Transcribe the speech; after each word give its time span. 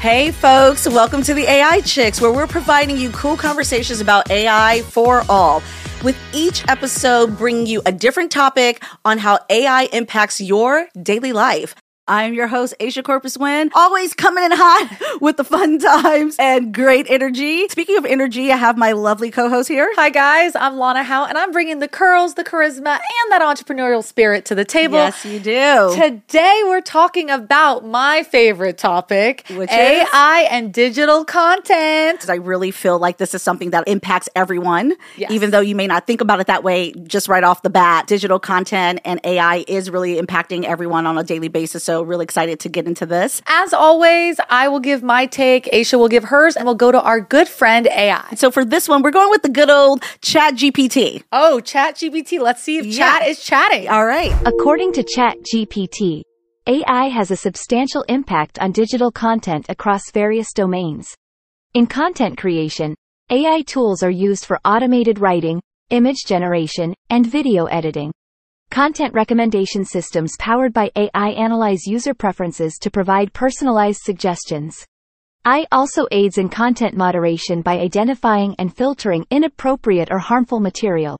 Hey, 0.00 0.30
folks, 0.30 0.88
welcome 0.88 1.22
to 1.24 1.34
the 1.34 1.42
AI 1.42 1.82
Chicks, 1.82 2.22
where 2.22 2.32
we're 2.32 2.46
providing 2.46 2.96
you 2.96 3.10
cool 3.10 3.36
conversations 3.36 4.00
about 4.00 4.30
AI 4.30 4.80
for 4.80 5.24
all. 5.28 5.62
With 6.02 6.16
each 6.32 6.66
episode, 6.68 7.36
bringing 7.36 7.66
you 7.66 7.82
a 7.84 7.92
different 7.92 8.30
topic 8.30 8.82
on 9.04 9.18
how 9.18 9.40
AI 9.50 9.90
impacts 9.92 10.40
your 10.40 10.88
daily 11.02 11.34
life. 11.34 11.74
I'm 12.10 12.34
your 12.34 12.48
host, 12.48 12.74
Aisha 12.80 13.04
Corpus 13.04 13.38
Wynn, 13.38 13.70
always 13.72 14.14
coming 14.14 14.42
in 14.42 14.50
hot 14.52 15.00
with 15.20 15.36
the 15.36 15.44
fun 15.44 15.78
times 15.78 16.34
and 16.40 16.74
great 16.74 17.06
energy. 17.08 17.68
Speaking 17.68 17.96
of 17.98 18.04
energy, 18.04 18.50
I 18.50 18.56
have 18.56 18.76
my 18.76 18.90
lovely 18.90 19.30
co 19.30 19.48
host 19.48 19.68
here. 19.68 19.88
Hi, 19.94 20.10
guys. 20.10 20.56
I'm 20.56 20.76
Lana 20.76 21.04
Howe, 21.04 21.26
and 21.26 21.38
I'm 21.38 21.52
bringing 21.52 21.78
the 21.78 21.86
curls, 21.86 22.34
the 22.34 22.42
charisma, 22.42 22.98
and 22.98 23.30
that 23.30 23.42
entrepreneurial 23.42 24.02
spirit 24.02 24.44
to 24.46 24.56
the 24.56 24.64
table. 24.64 24.94
Yes, 24.96 25.24
you 25.24 25.38
do. 25.38 25.94
Today, 25.94 26.62
we're 26.64 26.80
talking 26.80 27.30
about 27.30 27.86
my 27.86 28.24
favorite 28.24 28.76
topic, 28.76 29.44
Which 29.54 29.70
AI 29.70 30.48
and 30.50 30.74
digital 30.74 31.24
content. 31.24 32.28
I 32.28 32.34
really 32.34 32.72
feel 32.72 32.98
like 32.98 33.18
this 33.18 33.34
is 33.34 33.42
something 33.42 33.70
that 33.70 33.84
impacts 33.86 34.28
everyone, 34.34 34.94
Yes. 35.16 35.30
even 35.30 35.52
though 35.52 35.60
you 35.60 35.76
may 35.76 35.86
not 35.86 36.08
think 36.08 36.20
about 36.20 36.40
it 36.40 36.48
that 36.48 36.64
way 36.64 36.90
just 37.04 37.28
right 37.28 37.44
off 37.44 37.62
the 37.62 37.70
bat. 37.70 38.08
Digital 38.08 38.40
content 38.40 38.98
and 39.04 39.20
AI 39.22 39.64
is 39.68 39.90
really 39.90 40.20
impacting 40.20 40.64
everyone 40.64 41.06
on 41.06 41.16
a 41.16 41.22
daily 41.22 41.46
basis. 41.46 41.84
So, 41.84 41.99
really 42.04 42.24
excited 42.24 42.60
to 42.60 42.68
get 42.68 42.86
into 42.86 43.06
this. 43.06 43.42
As 43.46 43.72
always, 43.72 44.38
I 44.48 44.68
will 44.68 44.80
give 44.80 45.02
my 45.02 45.26
take, 45.26 45.64
Aisha 45.66 45.98
will 45.98 46.08
give 46.08 46.24
hers, 46.24 46.56
and 46.56 46.64
we'll 46.64 46.74
go 46.74 46.92
to 46.92 47.00
our 47.00 47.20
good 47.20 47.48
friend 47.48 47.86
AI. 47.86 48.34
So, 48.36 48.50
for 48.50 48.64
this 48.64 48.88
one, 48.88 49.02
we're 49.02 49.10
going 49.10 49.30
with 49.30 49.42
the 49.42 49.48
good 49.48 49.70
old 49.70 50.02
ChatGPT. 50.22 51.22
Oh, 51.32 51.60
ChatGPT. 51.62 52.40
Let's 52.40 52.62
see 52.62 52.78
if 52.78 52.86
Yeah. 52.86 53.18
chat 53.18 53.28
is 53.28 53.42
chatting. 53.42 53.88
All 53.88 54.06
right. 54.06 54.32
According 54.46 54.92
to 54.94 55.02
Chat 55.02 55.36
GPT, 55.52 56.22
AI 56.66 57.08
has 57.08 57.30
a 57.30 57.36
substantial 57.36 58.02
impact 58.08 58.58
on 58.58 58.72
digital 58.72 59.10
content 59.10 59.66
across 59.68 60.10
various 60.12 60.52
domains. 60.52 61.08
In 61.74 61.86
content 61.86 62.36
creation, 62.38 62.94
AI 63.30 63.62
tools 63.62 64.02
are 64.02 64.10
used 64.10 64.44
for 64.44 64.58
automated 64.64 65.18
writing, 65.20 65.60
image 65.90 66.24
generation, 66.26 66.94
and 67.08 67.26
video 67.26 67.66
editing. 67.66 68.12
Content 68.70 69.12
recommendation 69.12 69.84
systems 69.84 70.36
powered 70.38 70.72
by 70.72 70.92
AI 70.94 71.30
analyze 71.30 71.88
user 71.88 72.14
preferences 72.14 72.78
to 72.80 72.88
provide 72.88 73.32
personalized 73.32 73.98
suggestions. 74.02 74.86
AI 75.44 75.66
also 75.72 76.06
aids 76.12 76.38
in 76.38 76.48
content 76.48 76.96
moderation 76.96 77.62
by 77.62 77.80
identifying 77.80 78.54
and 78.60 78.72
filtering 78.72 79.26
inappropriate 79.28 80.12
or 80.12 80.20
harmful 80.20 80.60
material. 80.60 81.18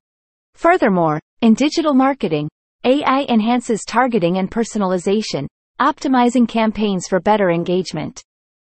Furthermore, 0.54 1.18
in 1.40 1.54
digital 1.54 1.92
marketing, 1.92 2.48
AI 2.84 3.26
enhances 3.28 3.84
targeting 3.84 4.38
and 4.38 4.48
personalization, 4.48 5.48
optimizing 5.80 6.46
campaigns 6.46 7.08
for 7.08 7.18
better 7.18 7.50
engagement. 7.50 8.22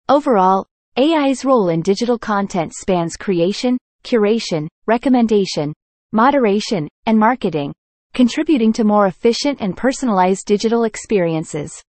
Overall, 0.09 0.67
AI's 0.97 1.45
role 1.45 1.69
in 1.69 1.83
digital 1.83 2.19
content 2.19 2.75
spans 2.75 3.15
creation, 3.15 3.79
curation, 4.03 4.67
recommendation, 4.87 5.73
moderation, 6.11 6.89
and 7.07 7.17
marketing, 7.17 7.73
contributing 8.13 8.73
to 8.75 8.85
more 8.85 9.07
efficient 9.07 9.61
and 9.61 9.77
personalized 9.77 10.47
digital 10.47 10.85
experiences. 10.85 11.83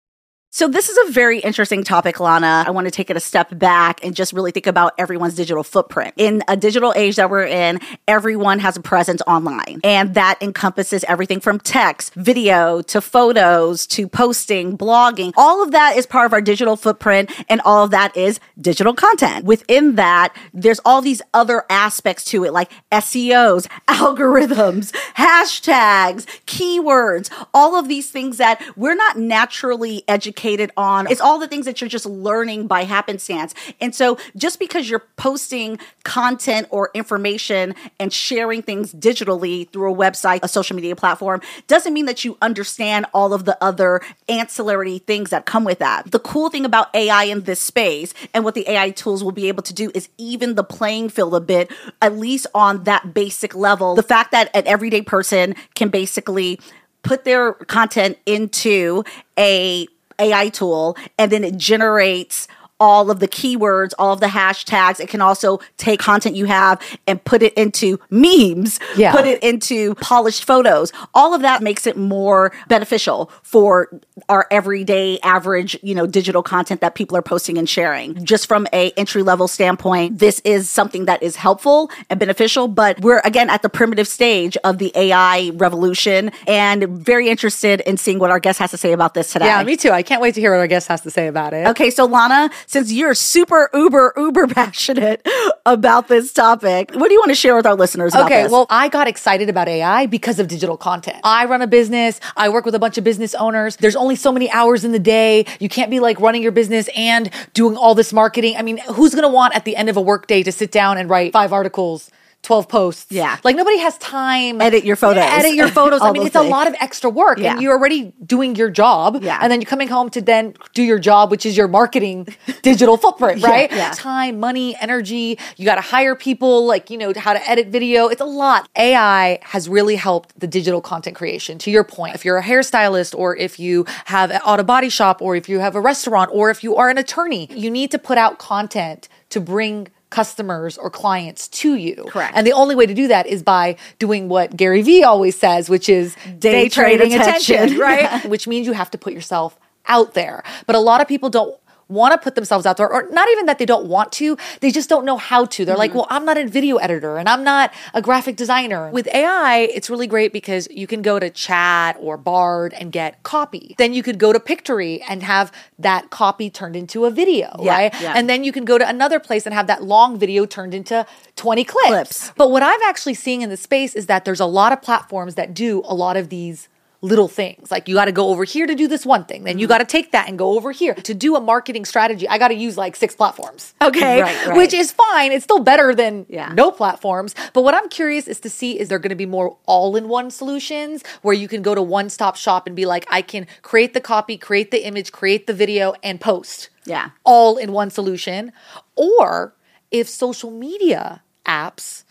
So 0.55 0.69
this 0.69 0.91
is 0.91 1.09
a 1.09 1.13
very 1.13 1.39
interesting 1.39 1.83
topic, 1.83 2.21
Lana. 2.21 2.65
I 2.67 2.73
want 2.73 2.87
to 2.87 2.91
take 2.91 3.09
it 3.09 3.17
a 3.17 3.21
step 3.21 3.59
back 3.59 4.05
and 4.05 4.15
just 4.15 4.35
really 4.35 4.51
think 4.51 4.67
about 4.67 4.93
everyone's 4.99 5.35
digital 5.35 5.65
footprint. 5.65 6.13
In 6.19 6.43
a 6.47 6.59
digital 6.59 6.93
age 6.95 7.17
that 7.17 7.31
we're 7.31 7.47
in, 7.47 7.81
everyone 8.07 8.59
has 8.59 8.77
a 8.77 8.83
presence 8.83 9.23
online. 9.27 9.81
And 9.83 10.13
that 10.13 10.37
encompasses 10.43 11.05
everything 11.05 11.41
from 11.41 11.59
text, 11.59 12.13
video, 12.17 12.83
to 12.83 13.01
photos, 13.01 13.87
to 13.87 14.07
posting, 14.07 14.77
blogging. 14.77 15.33
All 15.39 15.63
of 15.63 15.71
that 15.71 15.97
is 15.97 16.05
part 16.05 16.27
of 16.27 16.35
our 16.35 16.43
digital 16.43 16.77
footprint 16.77 17.33
and 17.49 17.63
all 17.63 17.85
of 17.85 17.91
that 17.93 18.15
is 18.15 18.39
digital 18.61 18.93
content. 18.93 19.47
Within 19.47 19.95
that, 19.95 20.37
there's 20.53 20.81
all 20.85 21.01
these 21.01 21.23
other 21.33 21.65
aspects 21.71 22.27
to 22.27 22.45
it 22.45 22.53
like 22.53 22.71
SEOs, 22.93 23.67
algorithms, 23.89 24.93
hashtags, 25.15 26.27
keywords, 26.45 27.31
all 27.55 27.75
of 27.75 27.89
these 27.89 28.11
things 28.11 28.37
that 28.37 28.63
we're 28.77 28.95
not 28.95 29.17
naturally 29.17 30.05
educated 30.07 30.42
on. 30.77 31.11
It's 31.11 31.21
all 31.21 31.39
the 31.39 31.47
things 31.47 31.67
that 31.67 31.81
you're 31.81 31.89
just 31.89 32.07
learning 32.07 32.67
by 32.67 32.85
happenstance. 32.85 33.55
And 33.81 33.95
so 33.95 34.19
just 34.37 34.59
because 34.59 34.91
you're 34.91 35.05
posting 35.17 35.79
content 36.05 36.67
or 36.71 36.91
information 36.95 37.75
and 38.01 38.13
sharing 38.13 38.63
things 38.63 38.93
digitally 38.93 39.69
through 39.71 39.93
a 39.93 39.97
website, 39.97 40.41
a 40.43 40.49
social 40.49 40.75
media 40.75 40.97
platform, 40.97 41.41
doesn't 41.69 41.93
mean 41.93 42.07
that 42.07 42.25
you 42.25 42.37
understand 42.43 43.07
all 43.15 43.33
of 43.33 43.45
the 43.45 43.57
other 43.63 44.01
ancillary 44.29 44.99
things 44.99 45.31
that 45.31 45.47
come 45.47 45.65
with 45.65 45.79
that. 45.79 46.11
The 46.11 46.19
cool 46.19 46.51
thing 46.51 46.65
about 46.65 46.95
AI 46.95 47.25
in 47.25 47.43
this 47.43 47.61
space 47.61 48.13
and 48.35 48.45
what 48.45 48.55
the 48.55 48.69
AI 48.69 48.91
tools 48.91 49.23
will 49.23 49.33
be 49.33 49.49
able 49.49 49.63
to 49.63 49.75
do 49.75 49.91
is 49.95 50.09
even 50.19 50.57
the 50.57 50.65
playing 50.65 51.09
field 51.09 51.35
a 51.35 51.41
bit, 51.41 51.71
at 52.01 52.17
least 52.17 52.47
on 52.55 52.85
that 52.85 53.15
basic 53.15 53.55
level. 53.55 53.95
The 53.95 54.03
fact 54.03 54.33
that 54.33 54.51
an 54.55 54.67
everyday 54.67 55.03
person 55.03 55.55
can 55.75 55.89
basically 55.89 56.59
put 57.03 57.25
their 57.25 57.53
content 57.53 58.19
into 58.27 59.05
a 59.39 59.87
AI 60.19 60.49
tool 60.49 60.97
and 61.19 61.31
then 61.31 61.45
it 61.45 61.57
generates 61.57 62.49
all 62.83 63.13
of 63.13 63.21
the 63.21 63.29
keywords, 63.29 63.93
all 63.97 64.13
of 64.13 64.19
the 64.19 64.27
hashtags. 64.27 64.99
It 64.99 65.09
can 65.09 65.21
also 65.21 65.61
take 65.77 66.01
content 66.01 66.35
you 66.35 66.47
have 66.47 66.81
and 67.07 67.23
put 67.23 67.41
it 67.41 67.55
into 67.55 68.01
memes, 68.11 68.81
Yeah. 68.97 69.13
put 69.13 69.25
it 69.25 69.41
into 69.41 69.95
polished 69.97 70.43
photos. 70.45 70.93
All 71.15 71.33
of 71.33 71.43
that 71.43 71.63
makes 71.63 71.87
it 71.87 71.97
more 71.97 72.53
beneficial 72.67 73.31
for 73.45 73.89
our 74.29 74.49
everyday 74.51 75.21
average, 75.23 75.79
you 75.81 75.95
know, 75.95 76.07
digital 76.09 76.43
content 76.43 76.81
that 76.81 76.97
people 76.97 77.17
are 77.17 77.23
posting 77.23 77.57
and 77.57 77.69
sharing. 77.69 78.25
Just 78.25 78.49
from 78.49 78.67
a 78.73 78.91
entry 78.97 79.23
level 79.23 79.47
standpoint, 79.47 80.19
this 80.19 80.41
is 80.45 80.69
something 80.69 81.05
that 81.05 81.23
is 81.23 81.37
helpful 81.37 81.89
and 82.11 82.19
beneficial, 82.19 82.67
but 82.67 83.01
we're 83.01 83.21
again 83.25 83.49
at 83.49 83.63
the 83.63 83.69
primitive 83.69 84.09
stage 84.09 84.57
of 84.65 84.79
the 84.79 84.91
AI 84.97 85.53
revolution 85.55 86.33
and 86.49 86.89
very 86.89 87.29
interested 87.29 87.81
in 87.83 87.97
seeing 87.97 88.19
what 88.19 88.31
our 88.33 88.41
guest 88.41 88.59
has 88.59 88.73
to 88.73 88.77
say 88.77 88.91
about 88.93 89.15
this 89.15 89.33
today. 89.33 89.47
Yeah, 89.47 89.63
me 89.63 89.77
too. 89.77 89.91
I 89.93 90.03
can't 90.03 90.21
wait 90.21 90.35
to 90.35 90.41
hear 90.41 90.51
what 90.51 90.59
our 90.59 90.67
guest 90.67 90.89
has 90.89 91.01
to 91.03 91.11
say 91.13 91.29
about 91.29 91.53
it. 91.53 91.69
Okay, 91.69 91.91
so 91.91 92.07
Lana, 92.07 92.51
since 92.73 92.91
you're 92.91 93.15
super 93.15 93.69
uber 93.75 94.15
uber 94.17 94.47
passionate 94.49 95.27
about 95.67 96.09
this 96.09 96.33
topic, 96.33 96.91
what 96.95 97.09
do 97.09 97.13
you 97.13 97.21
want 97.21 97.31
to 97.31 97.35
share 97.35 97.55
with 97.55 97.67
our 97.67 97.75
listeners 97.75 98.15
about 98.15 98.27
Okay, 98.27 98.49
well, 98.49 98.67
I 98.71 98.89
got 98.89 99.07
excited 99.09 99.51
about 99.51 99.69
AI 99.69 100.07
because 100.07 100.39
of 100.39 100.49
digital 100.49 100.79
content. 100.79 101.21
I 101.23 101.45
run 101.45 101.61
a 101.61 101.67
business. 101.67 102.19
I 102.35 102.49
work 102.49 102.65
with 102.65 102.75
a 102.75 102.79
bunch 102.79 102.97
of 102.97 103.05
business 103.05 103.35
owners. 103.35 103.77
There's 103.77 103.97
only 103.97 104.17
so 104.17 104.33
many 104.33 104.51
hours 104.51 104.85
in 104.85 104.93
the 104.93 104.99
day. 104.99 105.45
You 105.61 105.69
can't 105.69 105.91
be 105.91 106.01
like 106.01 106.19
running 106.19 106.43
your 106.43 106.53
business 106.53 106.89
and 106.97 107.31
doing 107.53 107.77
all 107.77 107.95
this 107.95 108.13
marketing. 108.13 108.57
I 108.57 108.63
mean, 108.63 108.79
who's 108.79 109.15
going 109.15 109.23
to 109.23 109.29
want 109.29 109.55
at 109.55 109.67
the 109.67 109.77
end 109.77 109.91
of 109.91 109.99
a 109.99 110.01
workday 110.01 110.43
to 110.43 110.51
sit 110.51 110.73
down 110.73 110.97
and 110.97 111.11
write 111.11 111.33
five 111.33 111.53
articles? 111.53 112.11
12 112.43 112.69
posts. 112.69 113.07
Yeah. 113.11 113.39
Like 113.45 113.55
nobody 113.57 113.79
has 113.79 113.97
time. 113.99 114.61
Edit 114.61 114.85
your 114.85 114.97
photos. 114.97 115.23
Edit 115.25 115.55
your 115.55 115.69
photos. 115.79 116.03
I 116.03 116.11
mean, 116.11 116.27
it's 116.27 116.35
a 116.37 116.43
lot 116.43 116.67
of 116.67 116.75
extra 116.81 117.09
work 117.09 117.39
Yeah. 117.39 117.53
and 117.53 117.63
you're 117.63 117.73
already 117.77 118.13
doing 118.27 118.57
your 118.57 118.69
job. 118.69 119.23
Yeah. 119.23 119.39
And 119.41 119.51
then 119.51 119.61
you're 119.61 119.69
coming 119.69 119.87
home 119.89 120.11
to 120.11 120.21
then 120.21 120.55
do 120.75 120.83
your 120.83 120.99
job, 120.99 121.31
which 121.31 121.47
is 121.47 121.57
your 121.57 121.69
marketing 121.69 122.27
digital 122.63 122.97
footprint, 122.97 123.39
Yeah, 123.41 123.49
right? 123.49 123.71
yeah. 123.71 123.93
Time, 123.95 124.41
money, 124.41 124.77
energy. 124.81 125.39
You 125.57 125.65
got 125.65 125.77
to 125.77 125.81
hire 125.83 126.17
people, 126.17 126.67
like, 126.67 126.91
you 126.91 126.99
know, 126.99 127.13
how 127.17 127.33
to 127.33 127.49
edit 127.51 127.69
video. 127.69 128.09
It's 128.09 128.21
a 128.21 128.25
lot. 128.25 128.69
AI 128.77 129.39
has 129.43 129.69
really 129.69 129.95
helped 129.97 130.39
the 130.39 130.49
digital 130.49 130.81
content 130.81 131.15
creation. 131.17 131.59
To 131.59 131.71
your 131.71 131.85
point, 131.85 132.15
if 132.17 132.25
you're 132.25 132.39
a 132.39 132.43
hairstylist 132.43 133.15
or 133.17 133.37
if 133.37 133.61
you 133.61 133.85
have 134.07 134.33
an 134.33 134.41
auto 134.41 134.65
body 134.65 134.89
shop 134.89 135.23
or 135.23 135.37
if 135.37 135.49
you 135.49 135.61
have 135.61 135.77
a 135.77 135.81
restaurant 135.81 136.31
or 136.33 136.51
if 136.51 136.65
you 136.65 136.75
are 136.75 136.91
an 136.91 136.99
attorney, 136.99 137.49
you 137.55 137.71
need 137.71 137.93
to 137.93 137.99
put 137.99 138.19
out 138.19 138.39
content 138.39 139.09
to 139.31 139.41
bring 139.41 139.89
customers 140.13 140.79
or 140.79 140.91
clients 140.91 141.49
to 141.49 141.75
you. 141.75 142.05
Correct. 142.09 142.37
And 142.37 142.47
the 142.47 142.53
only 142.53 142.77
way 142.77 142.87
to 142.87 142.95
do 142.95 143.09
that 143.09 143.27
is 143.27 143.43
by 143.43 143.77
doing 143.99 144.29
what 144.29 144.57
Gary 144.57 144.83
Vee 144.83 145.03
always 145.03 145.37
says, 145.37 145.69
which 145.69 145.89
is 145.89 146.15
Day 146.39 146.69
trade 146.69 147.01
attention. 147.01 147.79
right? 147.79 148.25
Which 148.27 148.47
means 148.47 148.67
you 148.67 148.75
have 148.75 148.91
to 148.93 148.99
put 148.99 149.13
yourself 149.13 149.59
out 149.87 150.15
there. 150.15 150.45
But 150.67 150.77
a 150.77 150.81
lot 150.81 151.01
of 151.01 151.09
people 151.09 151.31
don't 151.31 151.59
want 151.89 152.13
to 152.13 152.19
put 152.19 152.35
themselves 152.35 152.65
out 152.67 152.77
there, 152.77 152.91
or 152.93 153.09
not 153.11 153.29
even 153.31 153.47
that 153.47 153.59
they 153.59 153.67
don't 153.67 153.87
want 153.87 154.13
to, 154.13 154.37
they 154.61 154.71
just 154.71 154.89
don't 154.89 155.05
know 155.05 155.17
how 155.17 155.45
to. 155.47 155.65
They're 155.65 155.73
Mm-hmm. 155.75 155.79
like, 155.79 155.95
well, 155.95 156.07
I'm 156.11 156.25
not 156.25 156.39
a 156.39 156.47
video 156.47 156.77
editor 156.77 157.17
and 157.19 157.29
I'm 157.29 157.43
not 157.45 157.73
a 157.95 158.01
graphic 158.03 158.37
designer. 158.37 158.91
With 158.91 159.09
AI, 159.09 159.69
it's 159.75 159.89
really 159.91 160.07
great 160.07 160.33
because 160.33 160.69
you 160.71 160.87
can 160.87 161.03
go 161.03 161.19
to 161.19 161.29
chat 161.31 161.97
or 162.01 162.17
Bard 162.17 162.73
and 162.75 162.93
get 162.93 163.23
copy. 163.23 163.75
Then 163.79 163.93
you 163.93 164.03
could 164.03 164.19
go 164.19 164.33
to 164.33 164.41
Pictory 164.41 165.03
and 165.03 165.23
have 165.23 165.51
that 165.79 166.11
copy 166.11 166.51
turned 166.51 166.77
into 166.77 167.05
a 167.05 167.11
video, 167.11 167.55
Yeah, 167.61 167.73
right? 167.77 168.01
yeah. 168.01 168.13
And 168.17 168.29
then 168.29 168.45
you 168.45 168.53
can 168.53 168.65
go 168.65 168.79
to 168.79 168.89
another 168.89 169.19
place 169.21 169.45
and 169.47 169.55
have 169.55 169.67
that 169.67 169.83
long 169.83 170.19
video 170.19 170.47
turned 170.47 170.75
into 170.75 171.05
20 171.37 171.65
clips. 171.65 171.89
Clips. 171.89 172.33
But 172.37 172.51
what 172.51 172.63
I've 172.63 172.83
actually 172.85 173.15
seen 173.15 173.43
in 173.43 173.51
the 173.51 173.57
space 173.57 173.95
is 173.95 174.07
that 174.07 174.25
there's 174.25 174.41
a 174.41 174.47
lot 174.47 174.73
of 174.73 174.81
platforms 174.83 175.35
that 175.37 175.53
do 175.55 175.83
a 175.85 175.95
lot 175.95 176.17
of 176.17 176.29
these 176.29 176.69
little 177.05 177.27
things. 177.27 177.71
Like 177.71 177.89
you 177.89 177.97
got 177.97 178.05
to 178.05 178.13
go 178.13 178.29
over 178.29 178.45
here 178.45 178.65
to 178.67 178.75
do 178.77 178.87
this 178.87 179.05
one 179.05 179.25
thing. 179.25 179.43
Then 179.43 179.59
you 179.59 179.67
got 179.67 179.79
to 179.79 179.85
take 179.85 180.13
that 180.13 180.29
and 180.29 180.39
go 180.39 180.53
over 180.57 180.71
here. 180.71 180.95
To 180.95 181.13
do 181.15 181.35
a 181.35 181.41
marketing 181.41 181.85
strategy, 181.85 182.29
I 182.29 182.39
got 182.39 182.49
to 182.49 182.55
use 182.55 182.79
like 182.79 182.95
six 182.97 183.15
platforms. 183.15 183.75
Okay. 183.83 184.23
Right, 184.23 184.47
right. 184.47 184.57
Which 184.57 184.73
is 184.73 184.93
fine. 184.93 185.33
It's 185.33 185.43
still 185.45 185.59
better 185.59 185.93
than 185.95 186.25
Yeah. 186.29 186.53
no 186.55 186.71
platforms. 186.71 187.35
But 187.53 187.63
what 187.63 187.75
I'm 187.75 187.89
curious 187.89 188.29
is 188.29 188.39
to 188.41 188.49
see 188.49 188.79
is 188.79 188.89
there 188.89 189.01
going 189.01 189.11
to 189.11 189.17
be 189.17 189.27
more 189.27 189.57
all-in-one 189.67 190.31
solutions 190.31 191.03
where 191.23 191.35
you 191.35 191.49
can 191.49 191.61
go 191.63 191.75
to 191.75 191.83
one-stop 191.83 192.37
shop 192.37 192.67
and 192.69 192.77
be 192.77 192.87
like 192.87 193.05
I 193.11 193.21
can 193.23 193.47
create 193.63 193.93
the 193.93 194.01
copy, 194.01 194.39
create 194.39 194.71
the 194.71 194.87
image, 194.87 195.11
create 195.11 195.49
the 195.49 195.53
video 195.55 195.95
and 196.05 196.21
post 196.21 196.71
Yeah. 196.85 197.11
all 197.25 197.57
in 197.57 197.73
one 197.73 197.91
solution. 197.91 198.53
Or 198.95 199.55
if 199.91 200.09
social 200.09 200.51
media 200.53 201.23
apps 201.45 202.05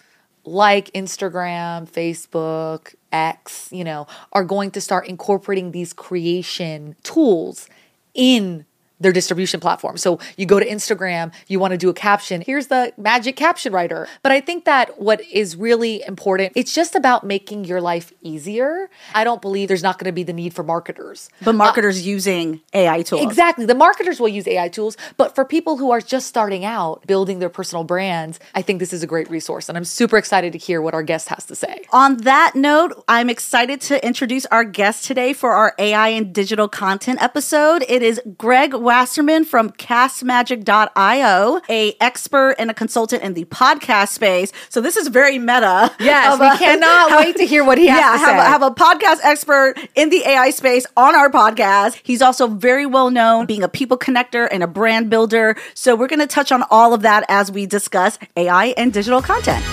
like 0.44 0.92
Instagram, 0.94 1.90
Facebook, 1.90 2.96
X, 3.12 3.70
you 3.72 3.84
know, 3.84 4.08
are 4.32 4.44
going 4.44 4.72
to 4.72 4.82
start 4.82 5.08
incorporating 5.08 5.72
these 5.72 5.94
creation 5.94 6.96
tools 7.04 7.68
in 8.14 8.66
their 9.02 9.12
distribution 9.12 9.60
platform. 9.60 9.98
So 9.98 10.20
you 10.38 10.46
go 10.46 10.60
to 10.60 10.66
Instagram, 10.66 11.34
you 11.48 11.60
want 11.60 11.72
to 11.72 11.78
do 11.78 11.90
a 11.90 11.94
caption, 11.94 12.42
here's 12.42 12.68
the 12.68 12.94
magic 12.98 13.36
caption 13.36 13.74
writer. 13.74 14.08
But 14.24 14.32
I 14.32 14.40
think 14.40 14.66
that 14.66 15.02
what 15.02 15.22
is 15.22 15.56
really 15.56 16.04
important, 16.08 16.54
it's 16.56 16.74
just 16.74 16.96
about 16.96 17.26
making 17.26 17.66
your 17.66 17.82
life 17.82 18.14
easier. 18.22 18.90
I 19.14 19.24
don't 19.24 19.42
believe 19.42 19.68
there's 19.68 19.84
not 19.84 19.98
going 19.98 20.06
to 20.06 20.12
be 20.12 20.24
the 20.24 20.34
need 20.34 20.54
for 20.54 20.64
marketers. 20.64 21.30
But 21.44 21.56
uh, 21.56 21.58
marketers 21.58 22.06
using 22.06 22.62
AI 22.74 23.02
tools. 23.02 23.24
Exactly. 23.24 23.66
The 23.66 23.76
marketers 23.76 24.20
will 24.20 24.30
use 24.30 24.48
AI 24.48 24.70
tools, 24.70 24.96
but 25.18 25.36
for 25.36 25.44
people 25.44 25.78
who 25.78 25.92
are 25.92 26.02
just 26.02 26.28
starting 26.28 26.64
out 26.64 27.06
building 27.08 27.40
their 27.40 27.50
personal 27.50 27.84
brands, 27.84 28.40
I 28.54 28.62
think 28.62 28.80
this 28.80 28.94
is 28.94 29.04
a 29.04 29.08
great 29.08 29.30
resource. 29.30 29.68
And 29.68 29.78
I'm 29.78 29.86
super 29.86 30.18
excited 30.18 30.54
to 30.54 30.60
hear 30.60 30.82
what 30.82 30.94
our 30.94 31.04
guest 31.04 31.30
has 31.30 31.46
to 31.46 31.56
say. 31.56 31.86
On 31.92 32.18
that 32.18 32.56
note, 32.56 33.04
I'm 33.08 33.30
excited 33.30 33.82
to 33.82 34.06
introduce 34.06 34.46
our 34.48 34.64
guest 34.64 35.06
today 35.06 35.34
for 35.34 35.52
our 35.52 35.74
AI 35.80 36.10
and 36.10 36.34
digital 36.34 36.68
content 36.68 37.22
episode. 37.22 37.84
It 37.88 38.04
is 38.04 38.22
Greg 38.38 38.74
Wasserman 38.92 39.46
from 39.46 39.70
castmagic.io, 39.70 41.62
a 41.70 41.96
expert 42.02 42.56
and 42.60 42.70
a 42.70 42.74
consultant 42.74 43.24
in 43.24 43.36
the 43.36 43.46
podcast 43.46 44.10
space. 44.10 44.52
So 44.68 44.82
this 44.82 44.98
is 44.98 45.08
very 45.08 45.40
meta. 45.40 45.96
Yes, 45.98 46.38
we 46.38 46.46
a- 46.46 46.58
cannot 46.58 47.12
wait 47.18 47.38
to 47.38 47.46
hear 47.46 47.64
what 47.64 47.78
he 47.78 47.88
has 47.88 47.98
yeah, 47.98 48.12
to 48.12 48.18
have, 48.18 48.44
say. 48.44 48.50
Have 48.50 48.62
a 48.64 48.72
podcast 48.72 49.20
expert 49.24 49.76
in 49.96 50.10
the 50.10 50.28
AI 50.28 50.50
space 50.50 50.86
on 50.98 51.16
our 51.16 51.30
podcast. 51.30 52.02
He's 52.04 52.22
also 52.22 52.48
very 52.48 52.86
well 52.86 53.10
known 53.12 53.46
being 53.46 53.64
a 53.64 53.70
people 53.70 53.98
connector 53.98 54.46
and 54.52 54.62
a 54.62 54.68
brand 54.68 55.10
builder. 55.10 55.56
So 55.74 55.96
we're 55.96 56.10
going 56.10 56.20
to 56.20 56.28
touch 56.28 56.52
on 56.52 56.66
all 56.70 56.94
of 56.94 57.04
that 57.04 57.24
as 57.30 57.50
we 57.50 57.66
discuss 57.66 58.20
AI 58.36 58.74
and 58.76 58.92
digital 58.92 59.22
content. 59.22 59.64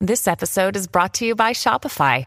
This 0.00 0.28
episode 0.28 0.76
is 0.76 0.86
brought 0.86 1.14
to 1.14 1.26
you 1.26 1.34
by 1.34 1.52
Shopify. 1.52 2.26